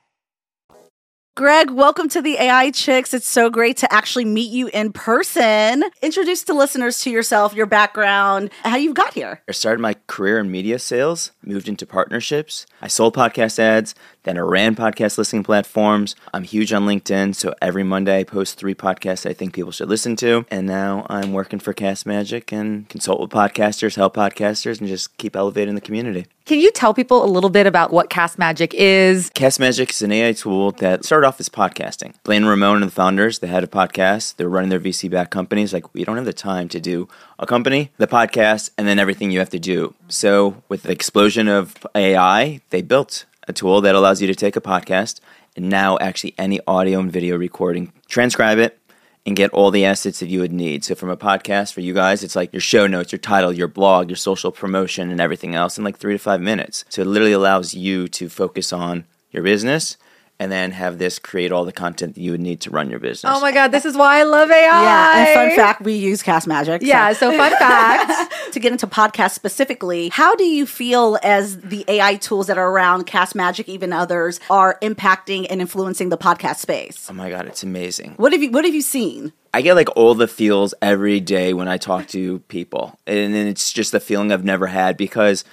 Greg, 1.37 1.71
welcome 1.71 2.09
to 2.09 2.21
the 2.21 2.35
AI 2.35 2.71
Chicks. 2.71 3.13
It's 3.13 3.27
so 3.27 3.49
great 3.49 3.77
to 3.77 3.93
actually 3.93 4.25
meet 4.25 4.51
you 4.51 4.67
in 4.67 4.91
person. 4.91 5.85
Introduce 6.01 6.43
the 6.43 6.53
listeners 6.53 6.99
to 7.03 7.09
yourself, 7.09 7.53
your 7.53 7.67
background, 7.67 8.49
how 8.63 8.75
you 8.75 8.93
got 8.93 9.13
here. 9.13 9.41
I 9.47 9.53
started 9.53 9.79
my 9.79 9.95
career 10.07 10.39
in 10.39 10.51
media 10.51 10.77
sales, 10.77 11.31
moved 11.41 11.69
into 11.69 11.85
partnerships. 11.85 12.65
I 12.81 12.89
sold 12.89 13.15
podcast 13.15 13.59
ads, 13.59 13.95
then 14.23 14.37
I 14.37 14.41
ran 14.41 14.75
podcast 14.75 15.17
listening 15.17 15.43
platforms. 15.43 16.17
I'm 16.33 16.43
huge 16.43 16.73
on 16.73 16.85
LinkedIn, 16.85 17.33
so 17.33 17.55
every 17.61 17.83
Monday 17.83 18.19
I 18.19 18.23
post 18.25 18.57
three 18.57 18.75
podcasts 18.75 19.25
I 19.25 19.31
think 19.31 19.53
people 19.53 19.71
should 19.71 19.87
listen 19.87 20.17
to. 20.17 20.45
And 20.51 20.67
now 20.67 21.07
I'm 21.09 21.31
working 21.31 21.59
for 21.59 21.73
Castmagic 21.73 22.51
and 22.51 22.89
consult 22.89 23.21
with 23.21 23.29
podcasters, 23.29 23.95
help 23.95 24.17
podcasters, 24.17 24.79
and 24.79 24.89
just 24.89 25.15
keep 25.17 25.37
elevating 25.37 25.75
the 25.75 25.81
community. 25.81 26.25
Can 26.51 26.59
you 26.59 26.69
tell 26.69 26.93
people 26.93 27.23
a 27.23 27.31
little 27.31 27.49
bit 27.49 27.65
about 27.65 27.93
what 27.93 28.09
Castmagic 28.09 28.73
is? 28.73 29.29
Castmagic 29.29 29.91
is 29.91 30.01
an 30.01 30.11
AI 30.11 30.33
tool 30.33 30.71
that 30.73 31.05
started 31.05 31.25
off 31.25 31.39
as 31.39 31.47
podcasting. 31.47 32.13
Blaine 32.23 32.43
Ramon 32.43 32.81
and 32.81 32.91
the 32.91 32.93
founders, 32.93 33.39
they 33.39 33.47
had 33.47 33.63
a 33.63 33.67
podcast. 33.67 34.35
They're 34.35 34.49
running 34.49 34.69
their 34.69 34.77
VC 34.77 35.09
backed 35.09 35.31
companies. 35.31 35.71
Like, 35.71 35.93
we 35.93 36.03
don't 36.03 36.17
have 36.17 36.25
the 36.25 36.33
time 36.33 36.67
to 36.67 36.81
do 36.81 37.07
a 37.39 37.45
company, 37.45 37.91
the 37.99 38.05
podcast, 38.05 38.71
and 38.77 38.85
then 38.85 38.99
everything 38.99 39.31
you 39.31 39.39
have 39.39 39.49
to 39.51 39.59
do. 39.59 39.95
So, 40.09 40.61
with 40.67 40.83
the 40.83 40.91
explosion 40.91 41.47
of 41.47 41.87
AI, 41.95 42.59
they 42.69 42.81
built 42.81 43.23
a 43.47 43.53
tool 43.53 43.79
that 43.79 43.95
allows 43.95 44.19
you 44.21 44.27
to 44.27 44.35
take 44.35 44.57
a 44.57 44.61
podcast 44.61 45.21
and 45.55 45.69
now 45.69 45.97
actually 45.99 46.33
any 46.37 46.59
audio 46.67 46.99
and 46.99 47.11
video 47.11 47.37
recording, 47.37 47.93
transcribe 48.07 48.57
it, 48.57 48.77
and 49.25 49.35
get 49.35 49.51
all 49.51 49.71
the 49.71 49.85
assets 49.85 50.19
that 50.19 50.29
you 50.29 50.39
would 50.39 50.51
need. 50.51 50.83
So 50.83 50.95
from 50.95 51.09
a 51.09 51.17
podcast 51.17 51.73
for 51.73 51.81
you 51.81 51.93
guys, 51.93 52.23
it's 52.23 52.35
like 52.35 52.51
your 52.51 52.61
show 52.61 52.87
notes, 52.87 53.11
your 53.11 53.19
title, 53.19 53.53
your 53.53 53.67
blog, 53.67 54.09
your 54.09 54.17
social 54.17 54.51
promotion, 54.51 55.11
and 55.11 55.21
everything 55.21 55.53
else 55.53 55.77
in 55.77 55.83
like 55.83 55.97
three 55.97 56.13
to 56.13 56.19
five 56.19 56.41
minutes. 56.41 56.85
So 56.89 57.03
it 57.03 57.07
literally 57.07 57.33
allows 57.33 57.73
you 57.73 58.07
to 58.07 58.29
focus 58.29 58.73
on 58.73 59.05
your 59.31 59.43
business 59.43 59.97
and 60.41 60.51
then 60.51 60.71
have 60.71 60.97
this 60.97 61.19
create 61.19 61.51
all 61.51 61.65
the 61.65 61.71
content 61.71 62.15
that 62.15 62.21
you 62.21 62.31
would 62.31 62.41
need 62.41 62.61
to 62.61 62.71
run 62.71 62.89
your 62.89 62.97
business. 62.97 63.31
Oh 63.31 63.39
my 63.41 63.51
God, 63.51 63.67
this 63.67 63.85
is 63.85 63.95
why 63.95 64.17
I 64.17 64.23
love 64.23 64.49
AI. 64.49 64.55
Yeah, 64.55 65.17
and 65.17 65.35
fun 65.35 65.55
fact, 65.55 65.81
we 65.83 65.93
use 65.93 66.23
Castmagic. 66.23 66.79
Yeah, 66.81 67.13
so 67.13 67.31
fun 67.37 67.51
fact. 67.51 68.33
to 68.53 68.59
get 68.59 68.71
into 68.71 68.87
podcasts 68.87 69.33
specifically, 69.33 70.09
how 70.09 70.35
do 70.35 70.43
you 70.43 70.65
feel 70.65 71.19
as 71.21 71.61
the 71.61 71.85
AI 71.87 72.15
tools 72.15 72.47
that 72.47 72.57
are 72.57 72.71
around 72.71 73.05
Castmagic, 73.05 73.65
even 73.69 73.93
others, 73.93 74.39
are 74.49 74.79
impacting 74.81 75.45
and 75.47 75.61
influencing 75.61 76.09
the 76.09 76.17
podcast 76.17 76.55
space? 76.55 77.07
Oh 77.07 77.13
my 77.13 77.29
god, 77.29 77.45
it's 77.45 77.61
amazing. 77.61 78.15
What 78.17 78.31
have 78.31 78.41
you 78.41 78.49
What 78.49 78.65
have 78.65 78.73
you 78.73 78.81
seen? 78.81 79.33
I 79.53 79.61
get 79.61 79.75
like 79.75 79.95
all 79.95 80.15
the 80.15 80.27
feels 80.27 80.73
every 80.81 81.19
day 81.19 81.53
when 81.53 81.67
I 81.67 81.77
talk 81.77 82.07
to 82.07 82.39
people. 82.47 82.97
And 83.05 83.31
then 83.31 83.45
it's 83.45 83.71
just 83.71 83.93
a 83.93 83.99
feeling 83.99 84.31
I've 84.31 84.43
never 84.43 84.65
had 84.65 84.97
because 84.97 85.45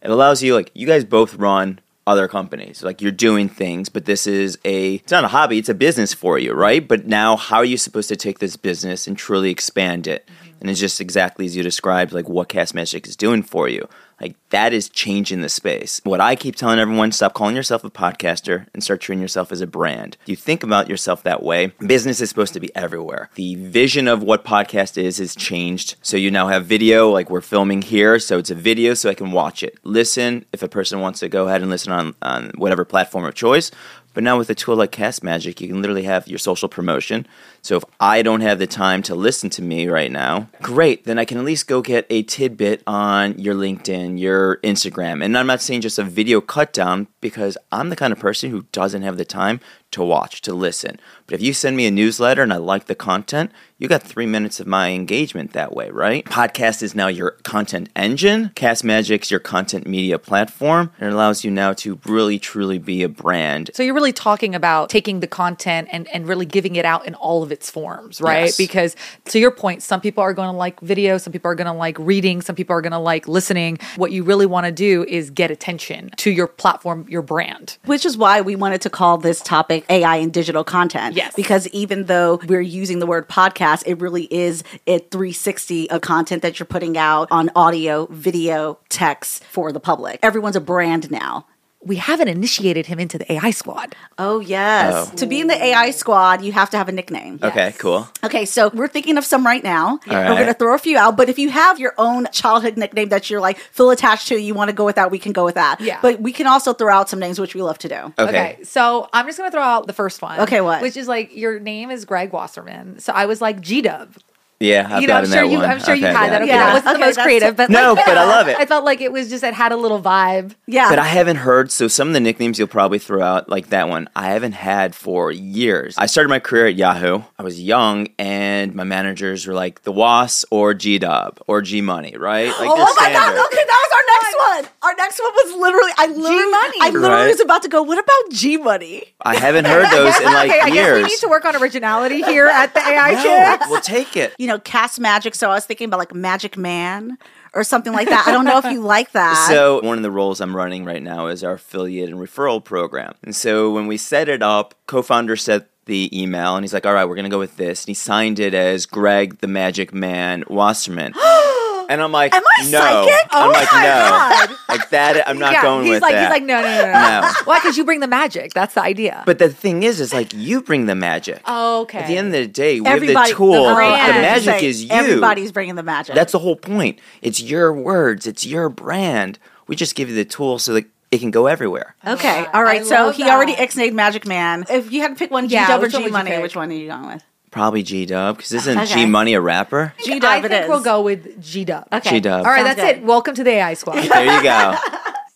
it 0.00 0.10
allows 0.10 0.44
you 0.44 0.54
like 0.54 0.70
you 0.74 0.86
guys 0.86 1.04
both 1.04 1.34
run 1.34 1.80
other 2.08 2.26
companies. 2.26 2.82
Like 2.82 3.02
you're 3.02 3.12
doing 3.12 3.48
things, 3.48 3.88
but 3.88 4.06
this 4.06 4.26
is 4.26 4.58
a 4.64 4.96
it's 4.96 5.12
not 5.12 5.24
a 5.24 5.28
hobby, 5.28 5.58
it's 5.58 5.68
a 5.68 5.74
business 5.74 6.14
for 6.14 6.38
you, 6.38 6.54
right? 6.54 6.86
But 6.86 7.06
now 7.06 7.36
how 7.36 7.58
are 7.58 7.64
you 7.64 7.76
supposed 7.76 8.08
to 8.08 8.16
take 8.16 8.38
this 8.38 8.56
business 8.56 9.06
and 9.06 9.16
truly 9.16 9.50
expand 9.50 10.06
it? 10.06 10.26
Mm-hmm. 10.26 10.60
And 10.60 10.70
it's 10.70 10.80
just 10.80 11.00
exactly 11.00 11.44
as 11.44 11.54
you 11.54 11.62
described 11.62 12.12
like 12.12 12.28
what 12.28 12.48
Castmagic 12.48 13.06
is 13.06 13.16
doing 13.16 13.42
for 13.42 13.68
you. 13.68 13.88
Like 14.20 14.36
that 14.50 14.72
is 14.72 14.88
changing 14.88 15.42
the 15.42 15.48
space. 15.48 16.00
What 16.04 16.20
I 16.20 16.34
keep 16.34 16.56
telling 16.56 16.78
everyone, 16.78 17.12
stop 17.12 17.34
calling 17.34 17.54
yourself 17.54 17.84
a 17.84 17.90
podcaster 17.90 18.66
and 18.74 18.82
start 18.82 19.00
treating 19.00 19.22
yourself 19.22 19.52
as 19.52 19.60
a 19.60 19.66
brand. 19.66 20.16
You 20.26 20.36
think 20.36 20.62
about 20.62 20.88
yourself 20.88 21.22
that 21.22 21.42
way. 21.42 21.72
Business 21.86 22.20
is 22.20 22.28
supposed 22.28 22.54
to 22.54 22.60
be 22.60 22.74
everywhere. 22.74 23.30
The 23.34 23.54
vision 23.54 24.08
of 24.08 24.22
what 24.22 24.44
podcast 24.44 25.00
is 25.00 25.18
has 25.18 25.36
changed. 25.36 25.96
So 26.02 26.16
you 26.16 26.30
now 26.30 26.48
have 26.48 26.66
video, 26.66 27.10
like 27.10 27.30
we're 27.30 27.40
filming 27.40 27.82
here. 27.82 28.18
So 28.18 28.38
it's 28.38 28.50
a 28.50 28.54
video 28.54 28.94
so 28.94 29.08
I 29.08 29.14
can 29.14 29.32
watch 29.32 29.62
it. 29.62 29.78
Listen 29.84 30.44
if 30.52 30.62
a 30.62 30.68
person 30.68 31.00
wants 31.00 31.20
to 31.20 31.28
go 31.28 31.46
ahead 31.46 31.62
and 31.62 31.70
listen 31.70 31.92
on, 31.92 32.14
on 32.22 32.50
whatever 32.56 32.84
platform 32.84 33.24
of 33.24 33.34
choice. 33.34 33.70
But 34.14 34.24
now 34.24 34.38
with 34.38 34.50
a 34.50 34.54
tool 34.54 34.76
like 34.76 34.90
Castmagic, 34.90 35.60
you 35.60 35.68
can 35.68 35.80
literally 35.80 36.02
have 36.04 36.26
your 36.26 36.38
social 36.38 36.68
promotion. 36.68 37.26
So 37.62 37.76
if 37.76 37.84
I 38.00 38.22
don't 38.22 38.40
have 38.40 38.58
the 38.58 38.66
time 38.66 39.02
to 39.02 39.14
listen 39.14 39.50
to 39.50 39.62
me 39.62 39.86
right 39.88 40.10
now, 40.10 40.48
great, 40.60 41.04
then 41.04 41.18
I 41.18 41.24
can 41.24 41.38
at 41.38 41.44
least 41.44 41.68
go 41.68 41.82
get 41.82 42.06
a 42.10 42.22
tidbit 42.22 42.82
on 42.86 43.38
your 43.38 43.54
LinkedIn, 43.54 44.18
your 44.18 44.56
Instagram. 44.58 45.24
And 45.24 45.36
I'm 45.36 45.46
not 45.46 45.60
saying 45.60 45.82
just 45.82 45.98
a 45.98 46.04
video 46.04 46.40
cut 46.40 46.72
down 46.72 47.06
because 47.20 47.56
I'm 47.70 47.90
the 47.90 47.96
kind 47.96 48.12
of 48.12 48.18
person 48.18 48.50
who 48.50 48.66
doesn't 48.72 49.02
have 49.02 49.18
the 49.18 49.24
time 49.24 49.60
to 49.92 50.02
watch, 50.02 50.42
to 50.42 50.52
listen. 50.52 51.00
But 51.26 51.34
if 51.34 51.42
you 51.42 51.52
send 51.52 51.76
me 51.76 51.86
a 51.86 51.90
newsletter 51.90 52.42
and 52.42 52.52
I 52.52 52.56
like 52.56 52.86
the 52.86 52.94
content, 52.94 53.50
you 53.78 53.86
got 53.86 54.02
three 54.02 54.26
minutes 54.26 54.58
of 54.58 54.66
my 54.66 54.90
engagement 54.90 55.52
that 55.52 55.72
way, 55.72 55.88
right? 55.90 56.24
Podcast 56.24 56.82
is 56.82 56.94
now 56.96 57.06
your 57.06 57.32
content 57.42 57.88
engine. 57.94 58.50
Castmagic's 58.56 59.30
your 59.30 59.38
content 59.38 59.86
media 59.86 60.18
platform. 60.18 60.90
And 60.98 61.10
it 61.10 61.12
allows 61.12 61.44
you 61.44 61.50
now 61.50 61.74
to 61.74 62.00
really 62.04 62.38
truly 62.40 62.78
be 62.78 63.02
a 63.04 63.08
brand. 63.08 63.70
So 63.74 63.82
you're 63.82 63.94
really 63.94 64.12
talking 64.12 64.54
about 64.54 64.90
taking 64.90 65.20
the 65.20 65.28
content 65.28 65.88
and, 65.92 66.08
and 66.08 66.26
really 66.26 66.44
giving 66.44 66.74
it 66.76 66.84
out 66.84 67.06
in 67.06 67.14
all 67.14 67.42
of 67.42 67.52
its 67.52 67.70
forms, 67.70 68.20
right? 68.20 68.46
Yes. 68.46 68.56
Because 68.56 68.96
to 69.26 69.38
your 69.38 69.52
point, 69.52 69.82
some 69.82 70.00
people 70.00 70.22
are 70.22 70.34
going 70.34 70.50
to 70.50 70.56
like 70.56 70.80
video, 70.80 71.16
some 71.16 71.32
people 71.32 71.50
are 71.50 71.54
going 71.54 71.66
to 71.66 71.72
like 71.72 71.96
reading, 72.00 72.42
some 72.42 72.56
people 72.56 72.74
are 72.74 72.82
going 72.82 72.92
to 72.92 72.98
like 72.98 73.28
listening. 73.28 73.78
What 73.96 74.10
you 74.10 74.24
really 74.24 74.46
want 74.46 74.66
to 74.66 74.72
do 74.72 75.04
is 75.04 75.30
get 75.30 75.52
attention 75.52 76.10
to 76.16 76.30
your 76.30 76.48
platform, 76.48 77.06
your 77.08 77.22
brand. 77.22 77.78
Which 77.84 78.04
is 78.04 78.18
why 78.18 78.40
we 78.40 78.56
wanted 78.56 78.80
to 78.82 78.90
call 78.90 79.18
this 79.18 79.40
topic 79.40 79.77
AI 79.88 80.16
and 80.16 80.32
digital 80.32 80.64
content. 80.64 81.16
Yes. 81.16 81.34
Because 81.34 81.68
even 81.68 82.04
though 82.04 82.40
we're 82.46 82.60
using 82.60 82.98
the 82.98 83.06
word 83.06 83.28
podcast, 83.28 83.82
it 83.86 84.00
really 84.00 84.24
is 84.32 84.62
a 84.86 84.98
360 84.98 85.90
of 85.90 86.00
content 86.00 86.42
that 86.42 86.58
you're 86.58 86.66
putting 86.66 86.96
out 86.96 87.28
on 87.30 87.50
audio, 87.54 88.06
video, 88.10 88.78
text 88.88 89.44
for 89.44 89.72
the 89.72 89.80
public. 89.80 90.20
Everyone's 90.22 90.56
a 90.56 90.60
brand 90.60 91.10
now. 91.10 91.46
We 91.80 91.96
haven't 91.96 92.26
initiated 92.28 92.86
him 92.86 92.98
into 92.98 93.18
the 93.18 93.32
AI 93.32 93.52
squad. 93.52 93.94
Oh, 94.18 94.40
yes. 94.40 95.10
Oh. 95.12 95.16
To 95.16 95.26
be 95.26 95.40
in 95.40 95.46
the 95.46 95.54
AI 95.54 95.92
squad, 95.92 96.42
you 96.42 96.50
have 96.52 96.70
to 96.70 96.76
have 96.76 96.88
a 96.88 96.92
nickname. 96.92 97.38
Okay, 97.40 97.72
cool. 97.78 98.08
Okay, 98.24 98.44
so 98.46 98.68
we're 98.74 98.88
thinking 98.88 99.16
of 99.16 99.24
some 99.24 99.46
right 99.46 99.62
now. 99.62 100.00
We're 100.06 100.34
going 100.34 100.46
to 100.46 100.54
throw 100.54 100.74
a 100.74 100.78
few 100.78 100.98
out, 100.98 101.16
but 101.16 101.28
if 101.28 101.38
you 101.38 101.50
have 101.50 101.78
your 101.78 101.94
own 101.96 102.26
childhood 102.32 102.76
nickname 102.76 103.10
that 103.10 103.30
you're 103.30 103.40
like 103.40 103.58
feel 103.58 103.90
attached 103.90 104.26
to, 104.28 104.36
you 104.36 104.54
want 104.54 104.70
to 104.70 104.74
go 104.74 104.84
with 104.84 104.96
that, 104.96 105.12
we 105.12 105.20
can 105.20 105.32
go 105.32 105.44
with 105.44 105.54
that. 105.54 105.80
Yeah. 105.80 106.00
But 106.02 106.20
we 106.20 106.32
can 106.32 106.48
also 106.48 106.72
throw 106.74 106.92
out 106.92 107.08
some 107.08 107.20
names, 107.20 107.38
which 107.40 107.54
we 107.54 107.62
love 107.62 107.78
to 107.78 107.88
do. 107.88 108.12
Okay. 108.18 108.58
so 108.64 109.08
I'm 109.12 109.26
just 109.26 109.38
gonna 109.38 109.50
throw 109.50 109.62
out 109.62 109.86
the 109.86 109.92
first 109.92 110.20
one. 110.20 110.40
Okay, 110.40 110.60
what? 110.60 110.82
Which 110.82 110.96
is 110.96 111.06
like 111.06 111.34
your 111.36 111.60
name 111.60 111.90
is 111.90 112.04
Greg 112.04 112.32
Wasserman. 112.32 112.98
So 112.98 113.12
I 113.12 113.26
was 113.26 113.40
like 113.40 113.60
G 113.60 113.82
Dub. 113.82 114.14
Yeah, 114.60 114.88
I've 114.90 115.02
You 115.02 115.06
know, 115.08 115.14
I'm 115.14 115.24
sure 115.26 115.30
that 115.36 115.46
you. 115.50 115.58
one. 115.58 115.70
I'm 115.70 115.78
sure 115.78 115.94
you 115.94 116.04
Okay, 116.04 116.12
had 116.16 116.24
yeah. 116.24 116.30
that. 116.30 116.42
Okay, 116.42 116.50
Yeah. 116.50 116.58
that 116.66 116.72
wasn't 116.74 116.88
Okay, 116.88 116.98
the 117.00 117.06
most 117.06 117.20
creative, 117.20 117.56
but 117.56 117.70
No, 117.70 117.92
like, 117.92 118.06
but 118.06 118.18
I 118.18 118.24
love 118.24 118.48
it. 118.48 118.56
I 118.58 118.66
felt 118.66 118.84
like 118.84 119.00
it 119.00 119.12
was 119.12 119.30
just 119.30 119.44
it 119.44 119.54
had 119.54 119.70
a 119.70 119.76
little 119.76 120.02
vibe. 120.02 120.56
Yeah. 120.66 120.88
But 120.90 120.98
I 120.98 121.04
haven't 121.06 121.36
heard, 121.36 121.70
so 121.70 121.86
some 121.86 122.08
of 122.08 122.14
the 122.14 122.18
nicknames 122.20 122.58
you'll 122.58 122.66
probably 122.66 122.98
throw 122.98 123.22
out, 123.22 123.48
like 123.48 123.68
that 123.68 123.88
one, 123.88 124.08
I 124.16 124.30
haven't 124.30 124.52
had 124.52 124.96
for 124.96 125.30
years. 125.30 125.94
I 125.96 126.06
started 126.06 126.28
my 126.28 126.40
career 126.40 126.66
at 126.66 126.74
Yahoo. 126.74 127.22
I 127.38 127.42
was 127.44 127.60
young, 127.62 128.08
and 128.18 128.74
my 128.74 128.82
managers 128.84 129.46
were 129.46 129.54
like 129.54 129.82
the 129.84 129.92
WAS 129.92 130.44
or 130.50 130.74
G 130.74 130.98
Dub 130.98 131.38
or 131.46 131.62
G 131.62 131.80
Money, 131.80 132.16
right? 132.16 132.48
Like 132.48 132.56
Oh 132.68 132.74
they're 132.74 132.84
my 132.84 133.12
god! 133.12 133.46
Okay, 133.46 133.64
that 133.64 133.86
was 133.86 133.92
our 133.92 134.04
next 134.08 134.36
one. 134.64 134.72
Our 134.90 134.94
next 134.96 135.20
one 135.20 135.32
was 135.34 135.52
literally 135.56 135.92
I 135.98 136.06
literally 136.06 136.38
G-Money. 136.42 136.78
I 136.82 136.90
literally 136.90 137.08
Right. 137.08 137.28
was 137.28 137.40
about 137.40 137.62
to 137.62 137.68
go. 137.68 137.82
What 137.82 137.98
about 137.98 138.32
G 138.32 138.56
Money? 138.56 139.04
I 139.22 139.36
haven't 139.36 139.66
heard 139.66 139.86
those 139.92 140.18
in 140.18 140.24
like 140.32 140.50
okay, 140.50 140.60
I 140.60 140.66
guess 140.66 140.74
years. 140.74 141.02
we 141.04 141.08
need 141.10 141.18
to 141.20 141.28
work 141.28 141.44
on 141.44 141.54
originality 141.56 142.22
here 142.22 142.46
at 142.48 142.74
the 142.74 142.80
AI 142.80 143.12
no, 143.12 143.22
Kids. 143.58 143.70
we'll 143.70 143.80
take 143.82 144.16
it. 144.16 144.34
You 144.38 144.47
know, 144.48 144.58
cast 144.58 144.98
magic. 144.98 145.34
So 145.34 145.50
I 145.50 145.54
was 145.54 145.66
thinking 145.66 145.86
about 145.86 145.98
like 145.98 146.14
Magic 146.14 146.56
Man 146.56 147.18
or 147.54 147.64
something 147.64 147.92
like 147.92 148.08
that. 148.08 148.26
I 148.26 148.32
don't 148.32 148.44
know 148.44 148.58
if 148.58 148.64
you 148.64 148.80
like 148.80 149.12
that. 149.12 149.48
So 149.48 149.80
one 149.82 149.96
of 149.96 150.02
the 150.02 150.10
roles 150.10 150.40
I'm 150.40 150.54
running 150.54 150.84
right 150.84 151.02
now 151.02 151.28
is 151.28 151.44
our 151.44 151.54
affiliate 151.54 152.10
and 152.10 152.18
referral 152.18 152.62
program. 152.62 153.14
And 153.22 153.34
so 153.34 153.72
when 153.72 153.86
we 153.86 153.96
set 153.96 154.28
it 154.28 154.42
up, 154.42 154.74
co-founder 154.86 155.36
sent 155.36 155.66
the 155.86 156.10
email 156.18 156.56
and 156.56 156.64
he's 156.64 156.74
like, 156.74 156.84
"All 156.84 156.92
right, 156.92 157.06
we're 157.06 157.16
gonna 157.16 157.30
go 157.30 157.38
with 157.38 157.56
this." 157.56 157.84
And 157.84 157.88
he 157.88 157.94
signed 157.94 158.38
it 158.38 158.52
as 158.52 158.84
Greg 158.84 159.38
the 159.38 159.48
Magic 159.48 159.94
Man 159.94 160.44
Wasserman. 160.48 161.14
and 161.88 162.00
I'm 162.02 162.12
like, 162.12 162.34
Am 162.34 162.42
I 162.44 162.62
"No." 162.70 162.78
psychic? 162.78 163.28
I'm 163.30 163.48
Oh 163.48 163.52
like, 163.52 163.68
my 163.72 163.82
"No." 163.82 163.88
God. 163.88 164.58
Like 164.68 164.90
that. 164.90 165.28
I'm 165.28 165.38
not 165.38 165.52
yeah, 165.52 165.62
going 165.62 165.84
he's 165.84 165.92
with 165.94 166.02
like 166.02 166.12
that. 166.12 166.22
he's 166.22 166.30
like 166.30 166.42
no 166.42 166.60
no 166.60 166.68
no 166.68 166.86
no. 166.86 166.92
no. 166.92 167.20
No. 167.22 167.32
Why? 167.44 167.58
Because 167.58 167.76
you 167.76 167.84
bring 167.84 168.00
the 168.00 168.06
magic. 168.08 168.52
That's 168.54 168.74
the 168.74 168.82
idea. 168.82 169.22
But 169.26 169.38
the 169.38 169.48
thing 169.48 169.82
is, 169.82 170.00
is 170.00 170.12
like 170.12 170.32
you 170.34 170.62
bring 170.62 170.86
the 170.86 170.94
magic. 170.94 171.40
Oh, 171.46 171.82
okay. 171.82 171.98
At 172.00 172.06
the 172.08 172.16
end 172.16 172.28
of 172.28 172.32
the 172.34 172.46
day, 172.46 172.80
we 172.80 172.86
everybody, 172.86 173.14
have 173.16 173.28
the 173.28 173.34
tool. 173.34 173.64
the, 173.64 173.70
The, 173.70 173.74
magic 173.76 174.60
say, 174.60 174.66
is 174.66 174.84
you. 174.84 174.90
Everybody's 174.90 175.52
bringing 175.52 175.74
the 175.74 175.82
magic. 175.82 176.14
That's 176.14 176.32
the 176.32 176.38
whole 176.38 176.56
point. 176.56 176.98
It's 177.22 177.40
your 177.40 177.72
words. 177.72 178.26
It's 178.26 178.44
your 178.46 178.68
brand. 178.68 179.38
We 179.66 179.76
just 179.76 179.94
give 179.94 180.08
you 180.08 180.14
the 180.14 180.24
tool 180.24 180.58
so 180.58 180.74
that 180.74 180.84
it 181.10 181.18
can 181.20 181.30
go 181.30 181.46
everywhere. 181.46 181.94
okay. 182.06 182.44
Ah, 182.48 182.50
All 182.54 182.62
right. 182.62 182.82
I 182.82 182.84
so 182.84 183.06
love 183.06 183.16
he 183.16 183.22
already 183.24 183.54
that. 183.54 183.68
ixnayed 183.70 183.94
Magic 183.94 184.26
Man. 184.26 184.64
If 184.68 184.92
you 184.92 185.00
had 185.00 185.08
to 185.08 185.14
pick 185.14 185.30
one, 185.30 185.48
G 185.48 185.54
Yeah, 185.54 185.68
Dub 185.68 185.80
or 185.80 185.84
which 185.84 185.94
one 185.94 186.02
G 186.04 186.10
Money, 186.10 186.30
pick? 186.32 186.42
which 186.42 186.56
one 186.56 186.70
are 186.70 186.74
you 186.74 186.88
going 186.88 187.06
with? 187.06 187.22
Probably 187.58 187.82
G 187.82 188.06
Dub 188.06 188.36
because 188.36 188.52
isn't 188.52 188.78
Okay. 188.78 188.94
G 188.94 189.06
Money 189.06 189.34
a 189.34 189.40
rapper? 189.40 189.92
G 190.04 190.20
Dub 190.20 190.30
I 190.30 190.40
think 190.40 190.52
It 190.52 190.62
is. 190.62 190.68
we'll 190.68 190.80
go 190.80 191.02
with 191.02 191.42
G 191.42 191.64
Dub. 191.64 191.88
Okay. 191.92 192.10
G-Dub. 192.10 192.46
All 192.46 192.52
right, 192.52 192.64
Sounds 192.64 192.76
that's 192.76 192.92
good. 192.92 193.02
it. 193.02 193.04
Welcome 193.04 193.34
to 193.34 193.42
the 193.42 193.50
AI 193.50 193.74
squad. 193.74 193.94
There 194.08 194.24
you 194.24 194.40
go. 194.42 194.74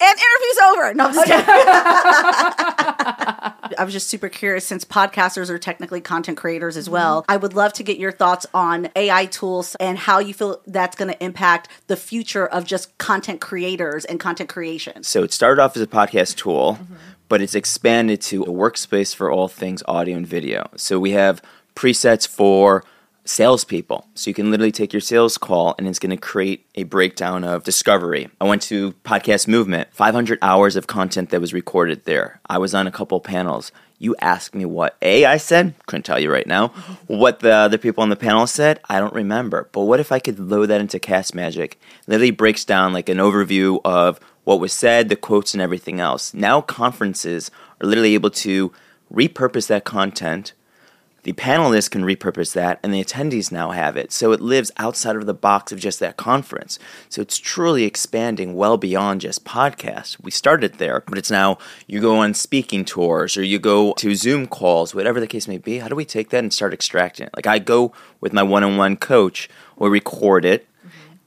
And 0.04 0.18
interview's 0.18 0.58
over. 0.64 0.94
No, 0.94 1.06
I'm 1.06 1.14
just 1.14 1.26
kidding. 1.28 1.44
I 3.78 3.84
was 3.84 3.92
just 3.92 4.08
super 4.08 4.28
curious 4.28 4.66
since 4.66 4.84
podcasters 4.84 5.48
are 5.48 5.58
technically 5.58 6.00
content 6.00 6.36
creators 6.36 6.76
as 6.76 6.90
well. 6.90 7.22
Mm-hmm. 7.22 7.30
I 7.30 7.36
would 7.36 7.54
love 7.54 7.72
to 7.74 7.84
get 7.84 7.98
your 7.98 8.10
thoughts 8.10 8.44
on 8.52 8.90
AI 8.96 9.26
tools 9.26 9.76
and 9.76 9.96
how 9.96 10.18
you 10.18 10.34
feel 10.34 10.60
that's 10.66 10.96
going 10.96 11.12
to 11.12 11.24
impact 11.24 11.68
the 11.86 11.94
future 11.94 12.48
of 12.48 12.64
just 12.64 12.98
content 12.98 13.40
creators 13.40 14.04
and 14.04 14.18
content 14.18 14.48
creation. 14.48 15.04
So 15.04 15.22
it 15.22 15.32
started 15.32 15.62
off 15.62 15.76
as 15.76 15.82
a 15.82 15.86
podcast 15.86 16.34
tool, 16.34 16.80
mm-hmm. 16.82 16.94
but 17.28 17.40
it's 17.40 17.54
expanded 17.54 18.20
to 18.22 18.42
a 18.42 18.48
workspace 18.48 19.14
for 19.14 19.30
all 19.30 19.46
things 19.46 19.84
audio 19.86 20.16
and 20.16 20.26
video. 20.26 20.68
So 20.76 20.98
we 20.98 21.12
have 21.12 21.40
presets 21.74 22.26
for 22.26 22.84
salespeople. 23.24 24.08
So 24.14 24.30
you 24.30 24.34
can 24.34 24.50
literally 24.50 24.72
take 24.72 24.92
your 24.92 25.00
sales 25.00 25.38
call 25.38 25.74
and 25.78 25.86
it's 25.86 25.98
going 25.98 26.10
to 26.10 26.16
create 26.16 26.66
a 26.74 26.82
breakdown 26.84 27.44
of 27.44 27.62
discovery. 27.64 28.28
I 28.40 28.44
went 28.44 28.62
to 28.62 28.92
Podcast 29.04 29.46
Movement, 29.46 29.88
500 29.92 30.38
hours 30.42 30.76
of 30.76 30.86
content 30.86 31.30
that 31.30 31.40
was 31.40 31.54
recorded 31.54 32.04
there. 32.04 32.40
I 32.48 32.58
was 32.58 32.74
on 32.74 32.86
a 32.86 32.92
couple 32.92 33.20
panels. 33.20 33.70
You 33.98 34.16
asked 34.20 34.54
me 34.54 34.64
what 34.64 34.96
A 35.00 35.24
I 35.24 35.36
said, 35.36 35.74
couldn't 35.86 36.02
tell 36.02 36.18
you 36.18 36.32
right 36.32 36.46
now. 36.46 36.68
What 37.06 37.40
the 37.40 37.52
other 37.52 37.78
people 37.78 38.02
on 38.02 38.08
the 38.08 38.16
panel 38.16 38.46
said, 38.46 38.80
I 38.88 38.98
don't 38.98 39.14
remember. 39.14 39.68
But 39.70 39.82
what 39.82 40.00
if 40.00 40.10
I 40.10 40.18
could 40.18 40.40
load 40.40 40.66
that 40.66 40.80
into 40.80 40.98
Castmagic? 40.98 41.74
Literally 42.06 42.30
breaks 42.30 42.64
down 42.64 42.92
like 42.92 43.08
an 43.08 43.18
overview 43.18 43.80
of 43.84 44.18
what 44.44 44.60
was 44.60 44.72
said, 44.72 45.08
the 45.08 45.16
quotes, 45.16 45.54
and 45.54 45.62
everything 45.62 46.00
else. 46.00 46.34
Now 46.34 46.60
conferences 46.60 47.50
are 47.80 47.86
literally 47.86 48.14
able 48.14 48.30
to 48.30 48.72
repurpose 49.12 49.68
that 49.68 49.84
content 49.84 50.52
the 51.24 51.32
panelists 51.34 51.90
can 51.90 52.02
repurpose 52.02 52.52
that 52.54 52.80
and 52.82 52.92
the 52.92 53.02
attendees 53.02 53.52
now 53.52 53.70
have 53.70 53.96
it. 53.96 54.10
So 54.10 54.32
it 54.32 54.40
lives 54.40 54.72
outside 54.76 55.16
of 55.16 55.26
the 55.26 55.34
box 55.34 55.70
of 55.70 55.78
just 55.78 56.00
that 56.00 56.16
conference. 56.16 56.78
So 57.08 57.22
it's 57.22 57.38
truly 57.38 57.84
expanding 57.84 58.54
well 58.54 58.76
beyond 58.76 59.20
just 59.20 59.44
podcasts. 59.44 60.20
We 60.20 60.30
started 60.30 60.74
there 60.74 61.02
but 61.06 61.18
it's 61.18 61.30
now 61.30 61.58
you 61.86 62.00
go 62.00 62.16
on 62.16 62.34
speaking 62.34 62.84
tours 62.84 63.36
or 63.36 63.44
you 63.44 63.58
go 63.58 63.92
to 63.94 64.14
zoom 64.14 64.46
calls 64.46 64.94
whatever 64.94 65.20
the 65.20 65.26
case 65.26 65.46
may 65.46 65.58
be. 65.58 65.78
How 65.78 65.88
do 65.88 65.94
we 65.94 66.04
take 66.04 66.30
that 66.30 66.38
and 66.38 66.52
start 66.52 66.74
extracting 66.74 67.26
it? 67.26 67.36
Like 67.36 67.46
i 67.46 67.58
go 67.58 67.92
with 68.20 68.32
my 68.32 68.42
one-on-one 68.42 68.96
coach 68.96 69.48
we'll 69.76 69.90
record 69.90 70.44
it 70.44 70.66